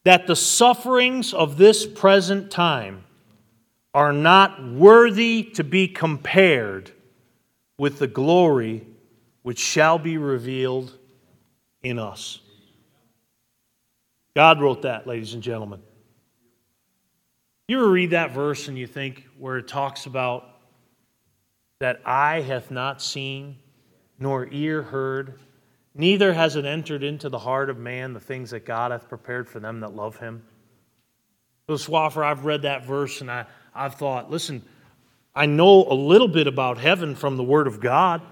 that 0.06 0.26
the 0.26 0.36
sufferings 0.36 1.34
of 1.34 1.58
this 1.58 1.86
present 1.86 2.50
time 2.50 3.04
are 3.94 4.14
not 4.14 4.64
worthy 4.66 5.44
to 5.56 5.64
be 5.64 5.88
compared 5.88 6.92
with 7.78 8.00
the 8.00 8.08
glory 8.08 8.86
which 9.42 9.60
shall 9.60 10.00
be 10.00 10.18
revealed 10.18 10.98
in 11.82 12.00
us. 12.00 12.40
God 14.36 14.62
wrote 14.62 14.84
that, 14.84 15.08
ladies 15.08 15.34
and 15.34 15.44
gentlemen. 15.44 15.82
You 17.70 17.78
ever 17.78 17.90
read 17.92 18.10
that 18.10 18.32
verse 18.32 18.68
and 18.68 18.80
you 18.80 18.88
think 18.88 19.28
where 19.38 19.60
it 19.60 19.68
talks 19.68 20.08
about 20.08 20.44
that 21.80 22.02
eye 22.04 22.42
hath 22.42 22.72
not 22.72 23.00
seen, 23.00 23.58
nor 24.18 24.48
ear 24.52 24.82
heard, 24.82 25.36
neither 25.94 26.34
has 26.34 26.56
it 26.56 26.66
entered 26.66 27.04
into 27.04 27.30
the 27.30 27.38
heart 27.38 27.70
of 27.70 27.78
man 27.78 28.14
the 28.14 28.20
things 28.20 28.50
that 28.50 28.66
God 28.66 28.90
hath 28.90 29.08
prepared 29.08 29.48
for 29.48 29.60
them 29.60 29.82
that 29.82 29.96
love 29.96 30.18
him? 30.18 30.42
So, 31.68 31.76
Swaffer, 31.76 32.26
I've 32.26 32.44
read 32.44 32.64
that 32.64 32.88
verse 32.88 33.22
and 33.22 33.30
I, 33.30 33.46
I've 33.76 33.94
thought, 33.94 34.32
listen, 34.32 34.64
I 35.36 35.46
know 35.46 35.84
a 35.84 35.94
little 35.94 36.28
bit 36.28 36.48
about 36.48 36.80
heaven 36.80 37.14
from 37.14 37.38
the 37.38 37.44
Word 37.44 37.68
of 37.68 37.80
God. 37.80 38.24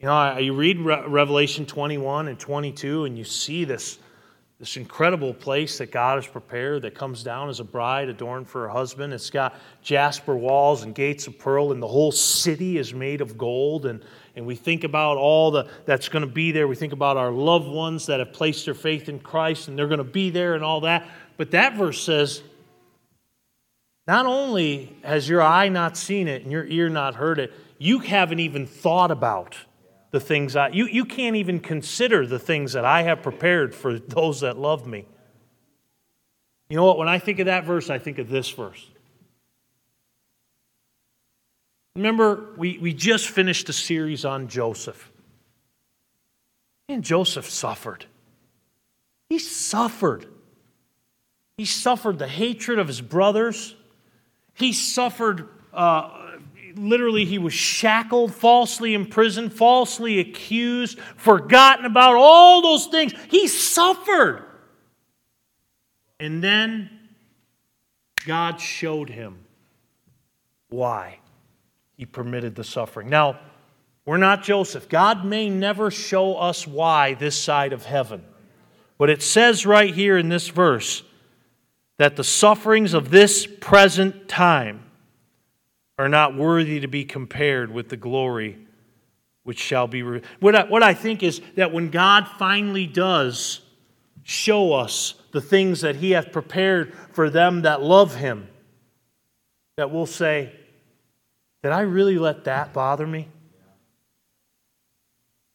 You 0.00 0.06
know, 0.06 0.36
you 0.38 0.52
read 0.52 0.80
Revelation 0.80 1.64
21 1.64 2.26
and 2.26 2.40
22, 2.40 3.04
and 3.04 3.16
you 3.16 3.22
see 3.22 3.64
this, 3.64 4.00
this 4.58 4.78
incredible 4.78 5.34
place 5.34 5.76
that 5.78 5.92
God 5.92 6.16
has 6.16 6.26
prepared 6.26 6.82
that 6.82 6.94
comes 6.94 7.22
down 7.22 7.50
as 7.50 7.60
a 7.60 7.64
bride 7.64 8.08
adorned 8.08 8.48
for 8.48 8.62
her 8.62 8.68
husband. 8.70 9.12
It's 9.12 9.28
got 9.28 9.54
jasper 9.82 10.34
walls 10.34 10.82
and 10.82 10.94
gates 10.94 11.26
of 11.26 11.38
pearl, 11.38 11.72
and 11.72 11.82
the 11.82 11.88
whole 11.88 12.10
city 12.10 12.78
is 12.78 12.94
made 12.94 13.20
of 13.20 13.36
gold. 13.36 13.84
And, 13.84 14.02
and 14.34 14.46
we 14.46 14.54
think 14.54 14.82
about 14.82 15.18
all 15.18 15.50
the, 15.50 15.68
that's 15.84 16.08
going 16.08 16.24
to 16.24 16.32
be 16.32 16.52
there. 16.52 16.66
We 16.66 16.74
think 16.74 16.94
about 16.94 17.18
our 17.18 17.30
loved 17.30 17.68
ones 17.68 18.06
that 18.06 18.18
have 18.18 18.32
placed 18.32 18.64
their 18.64 18.74
faith 18.74 19.10
in 19.10 19.18
Christ, 19.18 19.68
and 19.68 19.78
they're 19.78 19.88
going 19.88 19.98
to 19.98 20.04
be 20.04 20.30
there 20.30 20.54
and 20.54 20.64
all 20.64 20.80
that. 20.80 21.06
But 21.36 21.50
that 21.50 21.76
verse 21.76 22.02
says, 22.02 22.42
not 24.06 24.24
only 24.24 24.96
has 25.02 25.28
your 25.28 25.42
eye 25.42 25.68
not 25.68 25.98
seen 25.98 26.28
it 26.28 26.42
and 26.42 26.50
your 26.50 26.64
ear 26.64 26.88
not 26.88 27.16
heard 27.16 27.38
it, 27.38 27.52
you 27.76 27.98
haven't 27.98 28.38
even 28.40 28.66
thought 28.66 29.10
about 29.10 29.56
the 30.10 30.20
things 30.20 30.56
I, 30.56 30.68
you, 30.68 30.86
you 30.86 31.04
can't 31.04 31.36
even 31.36 31.60
consider 31.60 32.26
the 32.26 32.38
things 32.38 32.72
that 32.72 32.84
I 32.84 33.02
have 33.02 33.22
prepared 33.22 33.74
for 33.74 33.98
those 33.98 34.40
that 34.40 34.56
love 34.56 34.86
me. 34.86 35.06
You 36.68 36.76
know 36.76 36.84
what? 36.84 36.98
When 36.98 37.08
I 37.08 37.18
think 37.18 37.38
of 37.38 37.46
that 37.46 37.64
verse, 37.64 37.90
I 37.90 37.98
think 37.98 38.18
of 38.18 38.28
this 38.28 38.50
verse. 38.50 38.88
Remember, 41.94 42.50
we, 42.56 42.78
we 42.78 42.92
just 42.92 43.28
finished 43.28 43.68
a 43.68 43.72
series 43.72 44.24
on 44.24 44.48
Joseph. 44.48 45.10
And 46.88 47.02
Joseph 47.02 47.48
suffered. 47.48 48.04
He 49.30 49.38
suffered. 49.38 50.26
He 51.56 51.64
suffered 51.64 52.18
the 52.18 52.28
hatred 52.28 52.78
of 52.78 52.86
his 52.86 53.00
brothers. 53.00 53.74
He 54.54 54.72
suffered 54.72 55.48
uh, 55.72 56.25
literally 56.76 57.24
he 57.24 57.38
was 57.38 57.52
shackled, 57.52 58.34
falsely 58.34 58.94
imprisoned, 58.94 59.52
falsely 59.52 60.18
accused, 60.20 60.98
forgotten 61.16 61.84
about, 61.84 62.14
all 62.16 62.62
those 62.62 62.86
things. 62.86 63.12
He 63.28 63.48
suffered. 63.48 64.44
And 66.18 66.42
then 66.42 66.90
God 68.26 68.60
showed 68.60 69.10
him 69.10 69.38
why 70.68 71.18
he 71.96 72.06
permitted 72.06 72.54
the 72.54 72.64
suffering. 72.64 73.08
Now, 73.08 73.38
we're 74.04 74.16
not 74.16 74.42
Joseph. 74.42 74.88
God 74.88 75.24
may 75.24 75.48
never 75.50 75.90
show 75.90 76.36
us 76.36 76.66
why 76.66 77.14
this 77.14 77.36
side 77.36 77.72
of 77.72 77.84
heaven. 77.84 78.24
But 78.98 79.10
it 79.10 79.22
says 79.22 79.66
right 79.66 79.92
here 79.92 80.16
in 80.16 80.28
this 80.28 80.48
verse 80.48 81.02
that 81.98 82.16
the 82.16 82.24
sufferings 82.24 82.94
of 82.94 83.10
this 83.10 83.46
present 83.46 84.28
time 84.28 84.85
are 85.98 86.08
not 86.08 86.36
worthy 86.36 86.80
to 86.80 86.88
be 86.88 87.04
compared 87.04 87.72
with 87.72 87.88
the 87.88 87.96
glory 87.96 88.58
which 89.44 89.58
shall 89.58 89.86
be. 89.86 90.02
Re- 90.02 90.22
what, 90.40 90.54
I, 90.54 90.64
what 90.64 90.82
I 90.82 90.92
think 90.92 91.22
is 91.22 91.40
that 91.54 91.72
when 91.72 91.90
God 91.90 92.28
finally 92.38 92.86
does 92.86 93.60
show 94.24 94.72
us 94.72 95.14
the 95.32 95.40
things 95.40 95.80
that 95.82 95.96
He 95.96 96.10
hath 96.10 96.32
prepared 96.32 96.92
for 97.12 97.30
them 97.30 97.62
that 97.62 97.80
love 97.80 98.16
Him, 98.16 98.48
that 99.76 99.90
we'll 99.90 100.06
say, 100.06 100.52
Did 101.62 101.72
I 101.72 101.80
really 101.80 102.18
let 102.18 102.44
that 102.44 102.72
bother 102.72 103.06
me? 103.06 103.28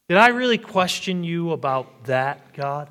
Did 0.08 0.18
I 0.18 0.28
really 0.28 0.58
question 0.58 1.22
you 1.22 1.52
about 1.52 2.04
that, 2.04 2.52
God? 2.54 2.88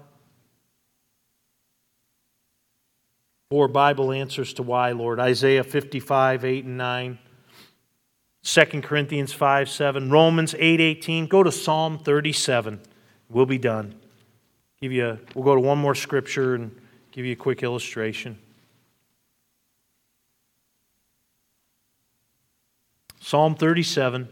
Four 3.50 3.68
Bible 3.68 4.14
answers 4.14 4.54
to 4.54 4.64
why, 4.64 4.92
Lord. 4.92 5.20
Isaiah 5.20 5.64
55, 5.64 6.46
8 6.46 6.66
and 6.66 6.78
9. 6.78 7.20
2 8.43 8.65
Corinthians 8.82 9.34
5, 9.34 9.69
7. 9.69 10.10
Romans 10.10 10.56
8, 10.58 10.82
18. 10.82 11.27
Go 11.27 11.43
to 11.43 11.51
Psalm 11.51 11.99
37. 11.99 12.80
We'll 13.30 13.45
be 13.45 13.58
done. 13.58 13.95
Give 14.82 14.91
you 14.91 15.08
a, 15.08 15.19
we'll 15.36 15.45
go 15.45 15.54
to 15.54 15.62
one 15.62 15.77
more 15.77 15.93
scripture 15.93 16.56
and 16.56 16.75
give 17.12 17.25
you 17.25 17.34
a 17.34 17.36
quick 17.36 17.62
illustration. 17.62 18.38
Psalm 23.19 23.54
37. 23.54 24.27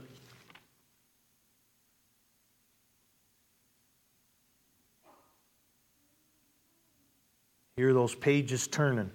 Hear 7.78 7.93
those 7.93 8.15
pages 8.15 8.67
turning. 8.67 9.12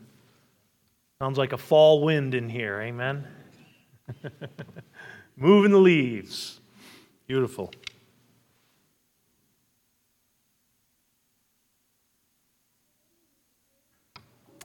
Sounds 1.18 1.37
like 1.37 1.52
a 1.52 1.59
fall 1.59 2.02
wind 2.02 2.35
in 2.35 2.48
here, 2.48 2.80
amen? 2.80 3.26
Moving 5.37 5.73
the 5.73 5.79
leaves. 5.79 6.61
Beautiful. 7.27 7.73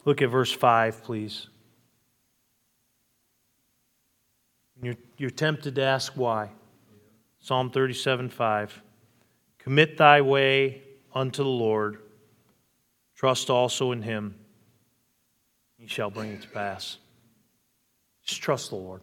Look 0.06 0.22
at 0.22 0.30
verse 0.30 0.52
5, 0.52 1.04
please. 1.04 1.48
You're, 4.82 4.96
you're 5.18 5.30
tempted 5.30 5.76
to 5.76 5.84
ask 5.84 6.14
why. 6.14 6.50
Psalm 7.42 7.70
37 7.70 8.30
5. 8.30 8.82
Commit 9.60 9.98
thy 9.98 10.22
way 10.22 10.82
unto 11.14 11.44
the 11.44 11.50
Lord 11.50 12.00
Trust 13.20 13.50
also 13.50 13.92
in 13.92 14.02
him, 14.02 14.34
he 15.78 15.88
shall 15.88 16.10
bring 16.10 16.32
it 16.32 16.42
to 16.44 16.48
pass. 16.48 17.00
Just 18.24 18.42
trust 18.42 18.70
the 18.70 18.78
Lord. 18.78 19.02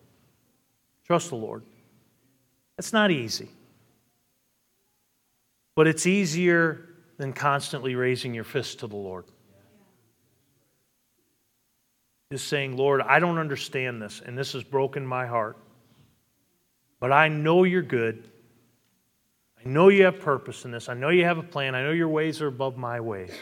Trust 1.07 1.31
the 1.31 1.37
Lord. 1.37 1.63
It's 2.79 2.93
not 2.93 3.11
easy, 3.11 3.49
but 5.75 5.87
it's 5.87 6.07
easier 6.07 6.89
than 7.17 7.33
constantly 7.33 7.95
raising 7.95 8.35
your 8.35 8.45
fist 8.45 8.81
to 8.81 8.87
the 8.87 8.97
Lord. 8.97 9.25
Just 12.33 12.49
saying, 12.49 12.77
Lord, 12.77 13.01
I 13.03 13.21
don't 13.21 13.39
understand 13.39 14.03
this, 14.03 14.21
and 14.25 14.37
this 14.37 14.53
has 14.53 14.65
broken 14.65 15.07
my 15.07 15.27
heart. 15.27 15.57
But 16.99 17.13
I 17.13 17.29
know 17.29 17.63
you're 17.63 17.83
good. 17.83 18.29
I 19.65 19.69
know 19.69 19.89
you 19.89 20.05
have 20.05 20.19
purpose 20.19 20.65
in 20.65 20.73
this. 20.73 20.89
I 20.89 20.95
know 20.95 21.11
you 21.11 21.25
have 21.25 21.39
a 21.39 21.43
plan. 21.43 21.75
I 21.75 21.83
know 21.83 21.93
your 21.93 22.09
ways 22.09 22.43
are 22.43 22.49
above 22.49 22.77
my 22.77 23.01
ways. 23.01 23.33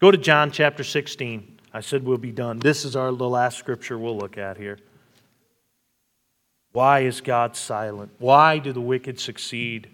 Go 0.00 0.10
to 0.10 0.18
John 0.18 0.50
chapter 0.52 0.84
16. 0.84 1.58
I 1.72 1.80
said 1.80 2.04
we'll 2.04 2.18
be 2.18 2.32
done. 2.32 2.58
This 2.58 2.84
is 2.84 2.96
our 2.96 3.12
the 3.12 3.28
last 3.28 3.58
scripture 3.58 3.98
we'll 3.98 4.16
look 4.16 4.38
at 4.38 4.56
here. 4.56 4.78
Why 6.72 7.00
is 7.00 7.20
God 7.20 7.56
silent? 7.56 8.12
Why 8.18 8.58
do 8.58 8.72
the 8.72 8.80
wicked 8.80 9.18
succeed? 9.18 9.88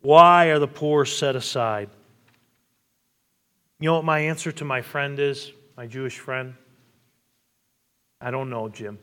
Why 0.00 0.46
are 0.46 0.58
the 0.58 0.68
poor 0.68 1.04
set 1.04 1.36
aside? 1.36 1.90
You 3.80 3.86
know 3.86 3.94
what 3.94 4.04
my 4.04 4.20
answer 4.20 4.50
to 4.52 4.64
my 4.64 4.82
friend 4.82 5.18
is, 5.18 5.52
my 5.76 5.86
Jewish 5.86 6.18
friend? 6.18 6.54
I 8.20 8.30
don't 8.32 8.50
know, 8.50 8.68
Jim. 8.68 8.98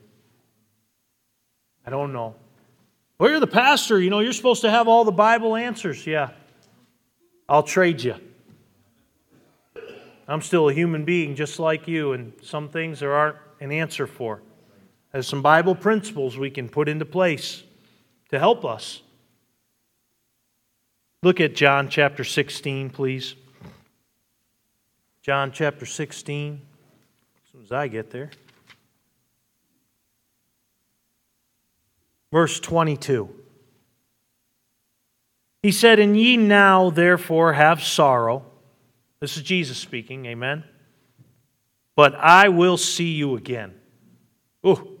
I 1.86 1.90
don't 1.90 2.12
know. 2.12 2.34
Well, 3.18 3.30
you're 3.30 3.40
the 3.40 3.46
pastor. 3.46 3.98
You 3.98 4.10
know, 4.10 4.20
you're 4.20 4.34
supposed 4.34 4.60
to 4.62 4.70
have 4.70 4.88
all 4.88 5.04
the 5.04 5.12
Bible 5.12 5.56
answers. 5.56 6.06
Yeah. 6.06 6.30
I'll 7.48 7.62
trade 7.62 8.02
you. 8.02 8.16
I'm 10.28 10.42
still 10.42 10.68
a 10.68 10.72
human 10.72 11.04
being 11.04 11.36
just 11.36 11.58
like 11.58 11.86
you, 11.86 12.12
and 12.12 12.32
some 12.42 12.68
things 12.68 13.00
there 13.00 13.12
aren't 13.12 13.36
an 13.60 13.72
answer 13.72 14.06
for. 14.06 14.42
There's 15.16 15.26
some 15.26 15.40
Bible 15.40 15.74
principles 15.74 16.36
we 16.36 16.50
can 16.50 16.68
put 16.68 16.90
into 16.90 17.06
place 17.06 17.62
to 18.28 18.38
help 18.38 18.66
us. 18.66 19.00
Look 21.22 21.40
at 21.40 21.54
John 21.54 21.88
chapter 21.88 22.22
16, 22.22 22.90
please. 22.90 23.34
John 25.22 25.52
chapter 25.52 25.86
16, 25.86 26.60
as 26.60 27.50
soon 27.50 27.62
as 27.62 27.72
I 27.72 27.88
get 27.88 28.10
there. 28.10 28.30
Verse 32.30 32.60
22. 32.60 33.30
He 35.62 35.72
said, 35.72 35.98
And 35.98 36.14
ye 36.14 36.36
now 36.36 36.90
therefore 36.90 37.54
have 37.54 37.82
sorrow 37.82 38.44
this 39.20 39.38
is 39.38 39.42
Jesus 39.42 39.78
speaking, 39.78 40.26
amen. 40.26 40.64
But 41.94 42.14
I 42.16 42.50
will 42.50 42.76
see 42.76 43.12
you 43.12 43.34
again. 43.34 43.72
Ooh. 44.66 44.95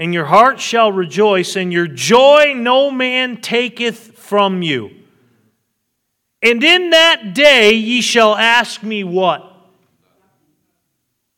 And 0.00 0.14
your 0.14 0.24
heart 0.24 0.58
shall 0.58 0.90
rejoice, 0.90 1.56
and 1.56 1.70
your 1.70 1.86
joy 1.86 2.54
no 2.56 2.90
man 2.90 3.42
taketh 3.42 4.16
from 4.16 4.62
you. 4.62 4.90
And 6.42 6.64
in 6.64 6.88
that 6.90 7.34
day 7.34 7.74
ye 7.74 8.00
shall 8.00 8.34
ask 8.34 8.82
me 8.82 9.04
what? 9.04 9.46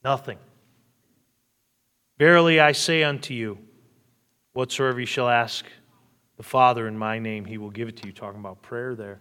Nothing. 0.05 0.38
Verily 2.18 2.61
I 2.61 2.70
say 2.70 3.03
unto 3.03 3.35
you, 3.35 3.59
whatsoever 4.53 5.01
ye 5.01 5.07
shall 5.07 5.29
ask 5.29 5.64
the 6.37 6.44
Father 6.44 6.87
in 6.87 6.96
my 6.96 7.18
name, 7.18 7.44
he 7.44 7.59
will 7.59 7.70
give 7.70 7.88
it 7.88 7.96
to 7.96 8.07
you. 8.07 8.12
Talking 8.12 8.38
about 8.38 8.62
prayer 8.62 8.94
there. 8.94 9.20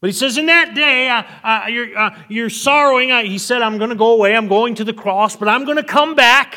But 0.00 0.08
he 0.08 0.14
says, 0.14 0.38
In 0.38 0.46
that 0.46 0.74
day, 0.74 1.10
uh, 1.10 1.22
uh, 1.44 1.66
you're, 1.68 1.98
uh, 1.98 2.18
you're 2.30 2.48
sorrowing. 2.48 3.10
he 3.26 3.36
said, 3.36 3.60
I'm 3.60 3.76
going 3.76 3.90
to 3.90 3.96
go 3.96 4.12
away. 4.12 4.34
I'm 4.34 4.48
going 4.48 4.74
to 4.76 4.84
the 4.84 4.94
cross, 4.94 5.36
but 5.36 5.48
I'm 5.48 5.66
going 5.66 5.76
to 5.76 5.82
come 5.84 6.14
back. 6.14 6.56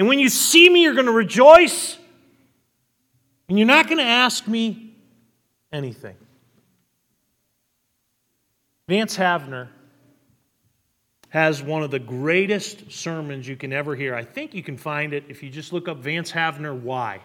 And 0.00 0.08
when 0.08 0.18
you 0.18 0.30
see 0.30 0.70
me, 0.70 0.82
you're 0.82 0.94
going 0.94 1.04
to 1.04 1.12
rejoice. 1.12 1.98
And 3.50 3.58
you're 3.58 3.66
not 3.66 3.84
going 3.84 3.98
to 3.98 4.02
ask 4.02 4.48
me 4.48 4.94
anything. 5.70 6.16
Vance 8.88 9.14
Havner 9.14 9.68
has 11.28 11.62
one 11.62 11.82
of 11.82 11.90
the 11.90 11.98
greatest 11.98 12.90
sermons 12.90 13.46
you 13.46 13.56
can 13.56 13.74
ever 13.74 13.94
hear. 13.94 14.14
I 14.14 14.24
think 14.24 14.54
you 14.54 14.62
can 14.62 14.78
find 14.78 15.12
it 15.12 15.24
if 15.28 15.42
you 15.42 15.50
just 15.50 15.70
look 15.70 15.86
up 15.86 15.98
Vance 15.98 16.32
Havner 16.32 16.80
Why. 16.80 17.20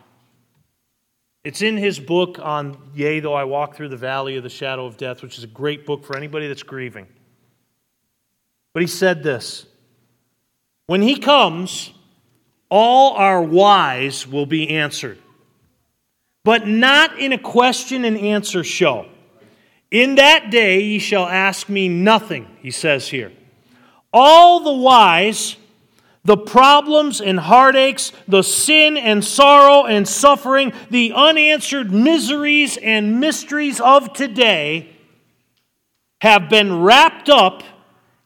It's 1.45 1.61
in 1.61 1.78
his 1.78 1.97
book 1.97 2.39
on 2.39 2.78
Yea, 2.93 3.21
though 3.21 3.36
I 3.36 3.45
walk 3.45 3.78
through 3.78 3.88
the 3.88 3.95
valley 3.95 4.36
of 4.36 4.43
the 4.43 4.49
shadow 4.49 4.86
of 4.86 4.97
death, 4.97 5.21
which 5.21 5.38
is 5.38 5.45
a 5.45 5.47
great 5.47 5.86
book 5.86 6.03
for 6.03 6.17
anybody 6.17 6.49
that's 6.49 6.63
grieving. 6.63 7.07
But 8.73 8.82
he 8.82 8.88
said 8.88 9.23
this 9.23 9.65
When 10.88 11.01
he 11.01 11.15
comes, 11.15 11.93
all 12.70 13.13
our 13.13 13.41
whys 13.41 14.28
will 14.28 14.45
be 14.45 14.70
answered, 14.70 15.18
but 16.43 16.68
not 16.68 17.20
in 17.20 17.34
a 17.34 17.38
question 17.38 18.05
and 18.05 18.18
answer 18.18 18.63
show. 18.63 19.07
In 19.91 20.16
that 20.16 20.49
day 20.51 20.82
ye 20.82 20.99
shall 20.99 21.26
ask 21.26 21.70
me 21.70 21.88
nothing, 21.88 22.47
he 22.61 22.72
says 22.72 23.07
here. 23.07 23.32
All 24.11 24.61
the 24.61 24.74
whys 24.74 25.57
the 26.26 26.36
problems 26.36 27.22
and 27.22 27.39
heartaches, 27.39 28.11
the 28.28 28.41
sin 28.41 28.97
and 28.97 29.24
sorrow 29.24 29.86
and 29.86 30.07
suffering, 30.07 30.74
the 30.89 31.13
unanswered 31.13 31.91
miseries 31.91 32.78
and 32.78 33.20
mysteries 33.20 33.80
of 33.80 34.11
today 34.11 34.89
have 36.22 36.49
been 36.49 36.82
wrapped 36.82 37.30
up 37.30 37.61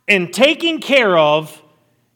and 0.08 0.34
taken 0.34 0.80
care 0.80 1.18
of 1.18 1.62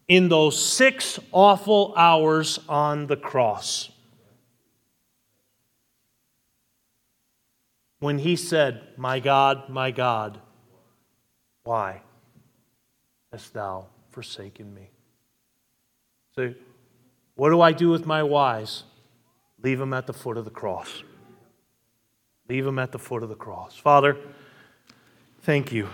in 0.07 0.29
those 0.29 0.61
six 0.61 1.19
awful 1.31 1.93
hours 1.95 2.59
on 2.67 3.07
the 3.07 3.15
cross. 3.15 3.89
When 7.99 8.19
he 8.19 8.35
said, 8.35 8.81
My 8.97 9.19
God, 9.19 9.69
my 9.69 9.91
God, 9.91 10.39
why 11.63 12.01
hast 13.31 13.53
thou 13.53 13.87
forsaken 14.09 14.73
me? 14.73 14.89
So, 16.35 16.53
what 17.35 17.49
do 17.49 17.61
I 17.61 17.71
do 17.71 17.89
with 17.89 18.05
my 18.05 18.21
whys? 18.21 18.83
Leave 19.61 19.79
them 19.79 19.93
at 19.93 20.05
the 20.05 20.13
foot 20.13 20.37
of 20.37 20.43
the 20.43 20.51
cross. 20.51 21.03
Leave 22.49 22.65
them 22.65 22.77
at 22.77 22.91
the 22.91 22.99
foot 22.99 23.23
of 23.23 23.29
the 23.29 23.35
cross. 23.35 23.77
Father, 23.77 24.17
thank 25.41 25.71
you 25.71 25.87